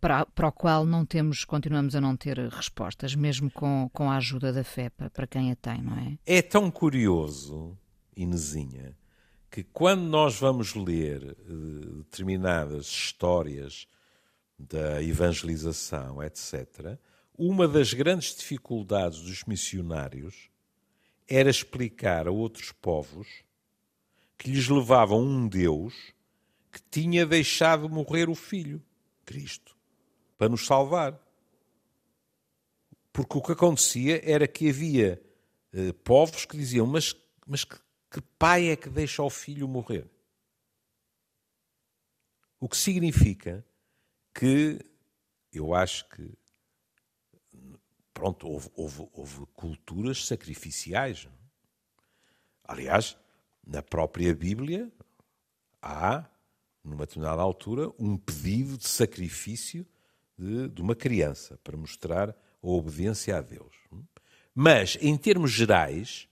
para, 0.00 0.24
para 0.26 0.48
o 0.48 0.52
qual 0.52 0.86
não 0.86 1.04
temos, 1.04 1.44
continuamos 1.44 1.94
a 1.94 2.00
não 2.00 2.16
ter 2.16 2.38
respostas, 2.38 3.14
mesmo 3.14 3.50
com, 3.50 3.90
com 3.92 4.10
a 4.10 4.16
ajuda 4.16 4.52
da 4.52 4.62
fé 4.62 4.90
para, 4.90 5.10
para 5.10 5.26
quem 5.26 5.50
a 5.50 5.56
tem, 5.56 5.82
não 5.82 5.96
é? 5.98 6.18
É 6.24 6.42
tão 6.42 6.70
curioso, 6.70 7.76
Inesinha, 8.16 8.96
que 9.50 9.64
quando 9.64 10.02
nós 10.02 10.38
vamos 10.38 10.74
ler 10.74 11.36
uh, 11.48 12.02
determinadas 12.04 12.86
histórias 12.86 13.86
da 14.58 15.02
evangelização, 15.02 16.22
etc., 16.22 16.98
uma 17.38 17.68
das 17.68 17.94
grandes 17.94 18.34
dificuldades 18.34 19.20
dos 19.20 19.44
missionários 19.44 20.50
era 21.28 21.48
explicar 21.48 22.26
a 22.26 22.32
outros 22.32 22.72
povos 22.72 23.28
que 24.36 24.50
lhes 24.50 24.68
levavam 24.68 25.22
um 25.22 25.46
Deus 25.46 25.94
que 26.72 26.82
tinha 26.90 27.24
deixado 27.24 27.88
morrer 27.88 28.28
o 28.28 28.34
Filho, 28.34 28.82
Cristo, 29.24 29.76
para 30.36 30.48
nos 30.48 30.66
salvar. 30.66 31.18
Porque 33.12 33.38
o 33.38 33.42
que 33.42 33.52
acontecia 33.52 34.20
era 34.28 34.48
que 34.48 34.68
havia 34.68 35.22
eh, 35.72 35.92
povos 36.04 36.44
que 36.44 36.56
diziam: 36.56 36.86
Mas, 36.86 37.14
mas 37.46 37.64
que, 37.64 37.76
que 38.10 38.20
pai 38.38 38.68
é 38.68 38.76
que 38.76 38.88
deixa 38.88 39.22
o 39.22 39.30
filho 39.30 39.68
morrer? 39.68 40.08
O 42.60 42.68
que 42.68 42.76
significa 42.76 43.64
que 44.34 44.78
eu 45.52 45.74
acho 45.74 46.08
que 46.08 46.32
pronto, 48.18 48.48
houve, 48.48 48.68
houve, 48.74 49.08
houve 49.12 49.46
culturas 49.54 50.26
sacrificiais. 50.26 51.28
Aliás, 52.64 53.16
na 53.64 53.80
própria 53.80 54.34
Bíblia 54.34 54.90
há, 55.80 56.28
numa 56.82 57.06
determinada 57.06 57.40
altura, 57.40 57.92
um 57.96 58.16
pedido 58.16 58.76
de 58.76 58.88
sacrifício 58.88 59.86
de, 60.36 60.68
de 60.68 60.82
uma 60.82 60.96
criança 60.96 61.60
para 61.62 61.76
mostrar 61.76 62.30
a 62.30 62.36
obediência 62.66 63.36
a 63.36 63.40
Deus. 63.40 63.76
Mas, 64.52 64.98
em 65.00 65.16
termos 65.16 65.52
gerais, 65.52 66.28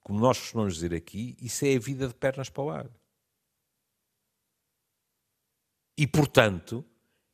como 0.00 0.18
nós 0.18 0.40
costumamos 0.40 0.74
dizer 0.74 0.92
aqui, 0.92 1.36
isso 1.40 1.64
é 1.64 1.76
a 1.76 1.78
vida 1.78 2.08
de 2.08 2.14
pernas 2.14 2.50
para 2.50 2.62
o 2.64 2.70
ar. 2.70 2.90
E, 5.96 6.04
portanto, 6.04 6.84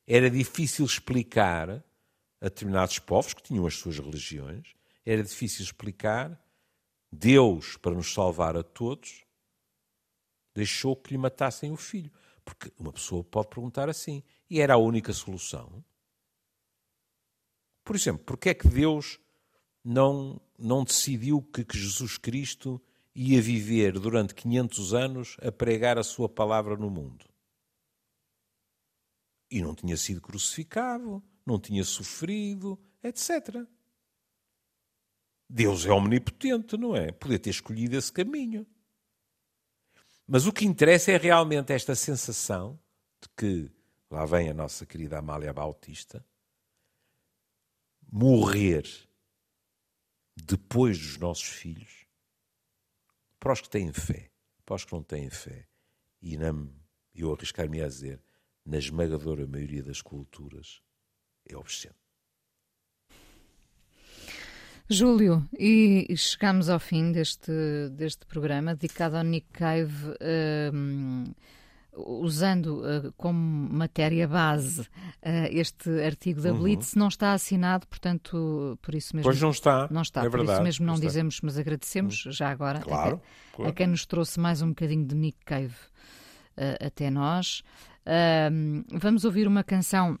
era 0.05 0.29
difícil 0.29 0.85
explicar 0.85 1.83
a 2.41 2.45
determinados 2.45 2.97
povos 2.99 3.33
que 3.33 3.43
tinham 3.43 3.67
as 3.67 3.75
suas 3.75 3.99
religiões, 3.99 4.73
era 5.05 5.23
difícil 5.23 5.63
explicar. 5.63 6.43
Deus, 7.11 7.77
para 7.77 7.93
nos 7.93 8.13
salvar 8.13 8.57
a 8.57 8.63
todos, 8.63 9.23
deixou 10.53 10.95
que 10.95 11.11
lhe 11.11 11.17
matassem 11.17 11.71
o 11.71 11.77
filho. 11.77 12.11
Porque 12.43 12.71
uma 12.77 12.91
pessoa 12.91 13.23
pode 13.23 13.49
perguntar 13.49 13.89
assim: 13.89 14.23
e 14.49 14.59
era 14.59 14.73
a 14.73 14.77
única 14.77 15.13
solução? 15.13 15.83
Por 17.83 17.95
exemplo, 17.95 18.23
porque 18.25 18.49
é 18.49 18.53
que 18.53 18.67
Deus 18.67 19.19
não, 19.83 20.39
não 20.57 20.83
decidiu 20.83 21.41
que, 21.41 21.63
que 21.63 21.77
Jesus 21.77 22.17
Cristo 22.17 22.81
ia 23.13 23.41
viver 23.41 23.99
durante 23.99 24.33
500 24.33 24.93
anos 24.93 25.37
a 25.41 25.51
pregar 25.51 25.97
a 25.97 26.03
sua 26.03 26.29
palavra 26.29 26.77
no 26.77 26.89
mundo? 26.89 27.25
E 29.49 29.61
não 29.61 29.75
tinha 29.75 29.97
sido 29.97 30.21
crucificado, 30.21 31.21
não 31.51 31.59
tinha 31.59 31.83
sofrido, 31.83 32.79
etc. 33.03 33.65
Deus 35.49 35.85
é 35.85 35.91
omnipotente, 35.91 36.77
não 36.77 36.95
é? 36.95 37.11
Poder 37.11 37.39
ter 37.39 37.49
escolhido 37.49 37.97
esse 37.97 38.11
caminho. 38.11 38.65
Mas 40.25 40.47
o 40.47 40.53
que 40.53 40.65
interessa 40.65 41.11
é 41.11 41.17
realmente 41.17 41.73
esta 41.73 41.93
sensação 41.93 42.79
de 43.21 43.27
que, 43.35 43.71
lá 44.09 44.25
vem 44.25 44.49
a 44.49 44.53
nossa 44.53 44.85
querida 44.85 45.19
Amália 45.19 45.51
Bautista, 45.51 46.25
morrer 48.09 48.85
depois 50.35 50.97
dos 50.97 51.17
nossos 51.17 51.49
filhos, 51.49 52.05
para 53.39 53.51
os 53.51 53.61
que 53.61 53.69
têm 53.69 53.91
fé, 53.91 54.31
para 54.65 54.75
os 54.75 54.85
que 54.85 54.93
não 54.93 55.03
têm 55.03 55.29
fé, 55.29 55.67
e 56.21 56.37
eu 57.13 57.33
arriscar-me 57.33 57.81
a 57.81 57.87
dizer, 57.87 58.23
na 58.65 58.77
esmagadora 58.77 59.45
maioria 59.45 59.83
das 59.83 60.01
culturas, 60.01 60.81
é 61.53 61.57
obsceno. 61.57 61.95
Júlio, 64.91 65.47
e 65.57 66.13
chegamos 66.17 66.67
ao 66.67 66.77
fim 66.77 67.13
deste, 67.13 67.51
deste 67.91 68.25
programa 68.25 68.75
dedicado 68.75 69.15
ao 69.15 69.23
Nick 69.23 69.47
Cave, 69.53 70.09
uh, 70.09 71.33
usando 71.93 72.81
uh, 72.81 73.13
como 73.15 73.39
matéria 73.71 74.27
base 74.27 74.81
uh, 74.81 74.87
este 75.49 75.89
artigo 76.03 76.41
da 76.41 76.51
uhum. 76.51 76.59
Blitz, 76.59 76.95
não 76.95 77.07
está 77.07 77.31
assinado, 77.31 77.87
portanto, 77.87 78.77
por 78.81 78.93
isso 78.93 79.15
mesmo. 79.15 79.29
Pois 79.29 79.41
não 79.41 79.51
está. 79.51 79.87
Não 79.89 80.01
está, 80.01 80.21
é 80.21 80.23
por 80.29 80.39
verdade, 80.39 80.57
isso 80.57 80.63
mesmo 80.63 80.85
não 80.85 80.99
dizemos, 80.99 81.39
mas 81.41 81.57
agradecemos 81.57 82.25
uhum. 82.25 82.31
já 82.33 82.49
agora 82.49 82.81
claro, 82.81 83.21
a, 83.53 83.55
claro. 83.55 83.71
a, 83.71 83.73
quem 83.73 83.87
nos 83.87 84.05
trouxe 84.05 84.41
mais 84.41 84.61
um 84.61 84.69
bocadinho 84.69 85.05
de 85.05 85.15
Nick 85.15 85.37
Cave 85.45 85.75
uh, 86.57 86.85
até 86.85 87.09
nós. 87.09 87.63
vamos 88.99 89.23
ouvir 89.23 89.47
uma 89.47 89.63
canção 89.63 90.19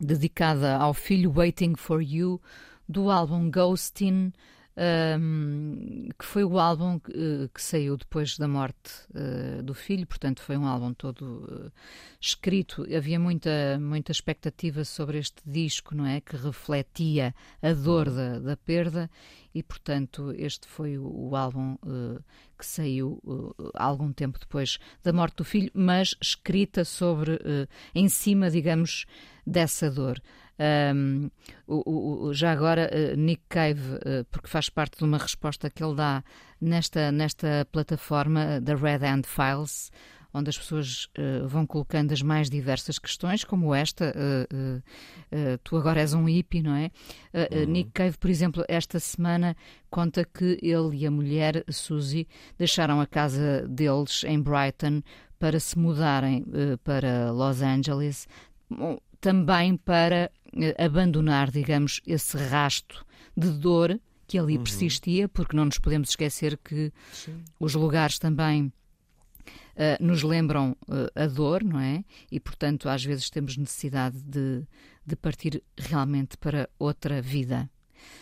dedicada 0.00 0.76
ao 0.76 0.94
filho 0.94 1.32
Waiting 1.36 1.74
for 1.76 2.00
You, 2.00 2.40
do 2.88 3.10
álbum 3.10 3.50
Ghostin, 3.50 4.32
um, 4.76 6.08
que 6.18 6.24
foi 6.24 6.44
o 6.44 6.58
álbum 6.58 6.98
que, 6.98 7.12
eh, 7.12 7.48
que 7.52 7.60
saiu 7.60 7.96
depois 7.96 8.38
da 8.38 8.46
morte 8.46 8.92
uh, 9.10 9.62
do 9.62 9.74
filho, 9.74 10.06
portanto 10.06 10.40
foi 10.40 10.56
um 10.56 10.66
álbum 10.66 10.94
todo 10.94 11.22
uh, 11.22 11.72
escrito. 12.20 12.86
Havia 12.94 13.18
muita, 13.18 13.78
muita 13.80 14.12
expectativa 14.12 14.84
sobre 14.84 15.18
este 15.18 15.42
disco, 15.44 15.94
não 15.94 16.06
é? 16.06 16.20
Que 16.20 16.36
refletia 16.36 17.34
a 17.60 17.72
dor 17.72 18.10
da, 18.10 18.38
da 18.38 18.56
perda 18.56 19.10
e, 19.52 19.62
portanto, 19.62 20.32
este 20.36 20.68
foi 20.68 20.96
o, 20.96 21.30
o 21.30 21.36
álbum 21.36 21.74
uh, 21.82 22.22
que 22.56 22.64
saiu 22.64 23.20
algum 23.74 24.12
tempo 24.12 24.38
depois 24.38 24.78
da 25.02 25.14
morte 25.14 25.36
do 25.36 25.44
filho, 25.44 25.70
mas 25.72 26.14
escrita 26.20 26.84
sobre, 26.84 27.38
em 27.94 28.06
cima, 28.06 28.50
digamos, 28.50 29.06
dessa 29.46 29.90
dor. 29.90 30.20
Um, 30.60 31.30
o, 31.66 32.26
o, 32.26 32.34
já 32.34 32.52
agora, 32.52 32.90
uh, 32.92 33.16
Nick 33.16 33.42
Cave, 33.48 33.94
uh, 33.94 34.24
porque 34.30 34.46
faz 34.46 34.68
parte 34.68 34.98
de 34.98 35.04
uma 35.04 35.16
resposta 35.16 35.70
que 35.70 35.82
ele 35.82 35.94
dá 35.94 36.22
nesta, 36.60 37.10
nesta 37.10 37.66
plataforma 37.72 38.60
da 38.60 38.74
Red 38.74 39.02
Hand 39.06 39.22
Files, 39.24 39.90
onde 40.34 40.50
as 40.50 40.58
pessoas 40.58 41.06
uh, 41.18 41.48
vão 41.48 41.66
colocando 41.66 42.12
as 42.12 42.20
mais 42.20 42.50
diversas 42.50 42.98
questões, 42.98 43.42
como 43.42 43.74
esta. 43.74 44.14
Uh, 44.14 44.82
uh, 45.34 45.58
tu 45.64 45.78
agora 45.78 46.00
és 46.00 46.12
um 46.12 46.28
hippie, 46.28 46.62
não 46.62 46.74
é? 46.74 46.90
Uhum. 47.32 47.64
Nick 47.72 47.92
Cave, 47.92 48.18
por 48.18 48.28
exemplo, 48.28 48.62
esta 48.68 49.00
semana 49.00 49.56
conta 49.88 50.26
que 50.26 50.58
ele 50.60 50.98
e 50.98 51.06
a 51.06 51.10
mulher, 51.10 51.64
Suzy, 51.70 52.28
deixaram 52.58 53.00
a 53.00 53.06
casa 53.06 53.66
deles 53.66 54.24
em 54.24 54.38
Brighton 54.38 55.02
para 55.38 55.58
se 55.58 55.78
mudarem 55.78 56.44
para 56.84 57.32
Los 57.32 57.62
Angeles 57.62 58.28
também 59.20 59.76
para 59.76 60.16
eh, 60.16 60.30
abandonar, 60.78 61.50
digamos, 61.50 62.00
esse 62.06 62.36
rasto 62.36 63.04
de 63.36 63.50
dor 63.50 64.00
que 64.26 64.38
ali 64.38 64.56
uhum. 64.56 64.62
persistia, 64.62 65.28
porque 65.28 65.56
não 65.56 65.64
nos 65.64 65.78
podemos 65.78 66.10
esquecer 66.10 66.56
que 66.58 66.92
Sim. 67.12 67.42
os 67.58 67.74
lugares 67.74 68.18
também 68.18 68.72
Uh, 69.70 69.96
nos 70.04 70.22
lembram 70.22 70.76
uh, 70.88 71.10
a 71.14 71.26
dor, 71.26 71.64
não 71.64 71.80
é? 71.80 72.04
E, 72.30 72.38
portanto, 72.38 72.86
às 72.88 73.02
vezes 73.02 73.30
temos 73.30 73.56
necessidade 73.56 74.20
de, 74.20 74.62
de 75.06 75.16
partir 75.16 75.62
realmente 75.78 76.36
para 76.36 76.68
outra 76.78 77.22
vida. 77.22 77.70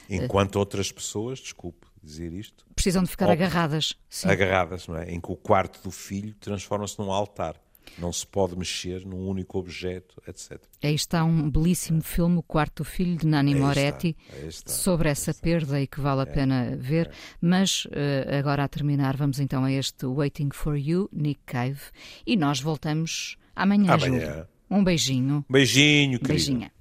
Enquanto 0.08 0.54
uh, 0.54 0.58
outras 0.60 0.92
pessoas, 0.92 1.40
desculpe 1.40 1.88
dizer 2.00 2.32
isto, 2.32 2.64
precisam 2.76 3.02
de 3.02 3.10
ficar 3.10 3.28
agarradas. 3.28 3.98
Sim. 4.08 4.28
Agarradas, 4.28 4.86
não 4.86 4.96
é? 4.96 5.10
Em 5.10 5.20
que 5.20 5.32
o 5.32 5.36
quarto 5.36 5.82
do 5.82 5.90
filho 5.90 6.34
transforma-se 6.34 6.96
num 6.98 7.10
altar 7.10 7.60
não 7.98 8.12
se 8.12 8.26
pode 8.26 8.56
mexer 8.56 9.04
num 9.06 9.26
único 9.28 9.58
objeto, 9.58 10.20
etc. 10.26 10.60
Aí 10.82 10.94
está 10.94 11.24
um 11.24 11.50
belíssimo 11.50 12.02
filme, 12.02 12.38
O 12.38 12.42
Quarto 12.42 12.84
Filho, 12.84 13.16
de 13.16 13.26
Nani 13.26 13.54
aí 13.54 13.60
Moretti, 13.60 14.16
está, 14.28 14.46
está, 14.46 14.70
sobre 14.72 15.08
essa 15.08 15.34
perda 15.34 15.80
e 15.80 15.86
que 15.86 16.00
vale 16.00 16.20
a 16.20 16.24
é, 16.24 16.26
pena 16.26 16.76
ver. 16.76 17.06
É. 17.06 17.10
Mas 17.40 17.84
uh, 17.86 18.36
agora 18.38 18.64
a 18.64 18.68
terminar, 18.68 19.16
vamos 19.16 19.40
então 19.40 19.64
a 19.64 19.72
este 19.72 20.06
Waiting 20.06 20.50
for 20.52 20.76
You, 20.76 21.08
Nick 21.12 21.40
Cave, 21.46 21.80
e 22.26 22.36
nós 22.36 22.60
voltamos 22.60 23.36
amanhã, 23.54 23.94
amanhã. 23.94 24.20
Júlio. 24.20 24.48
Um 24.70 24.84
beijinho. 24.84 25.44
Beijinho, 25.48 26.18
querido. 26.18 26.28
Beijinha. 26.28 26.77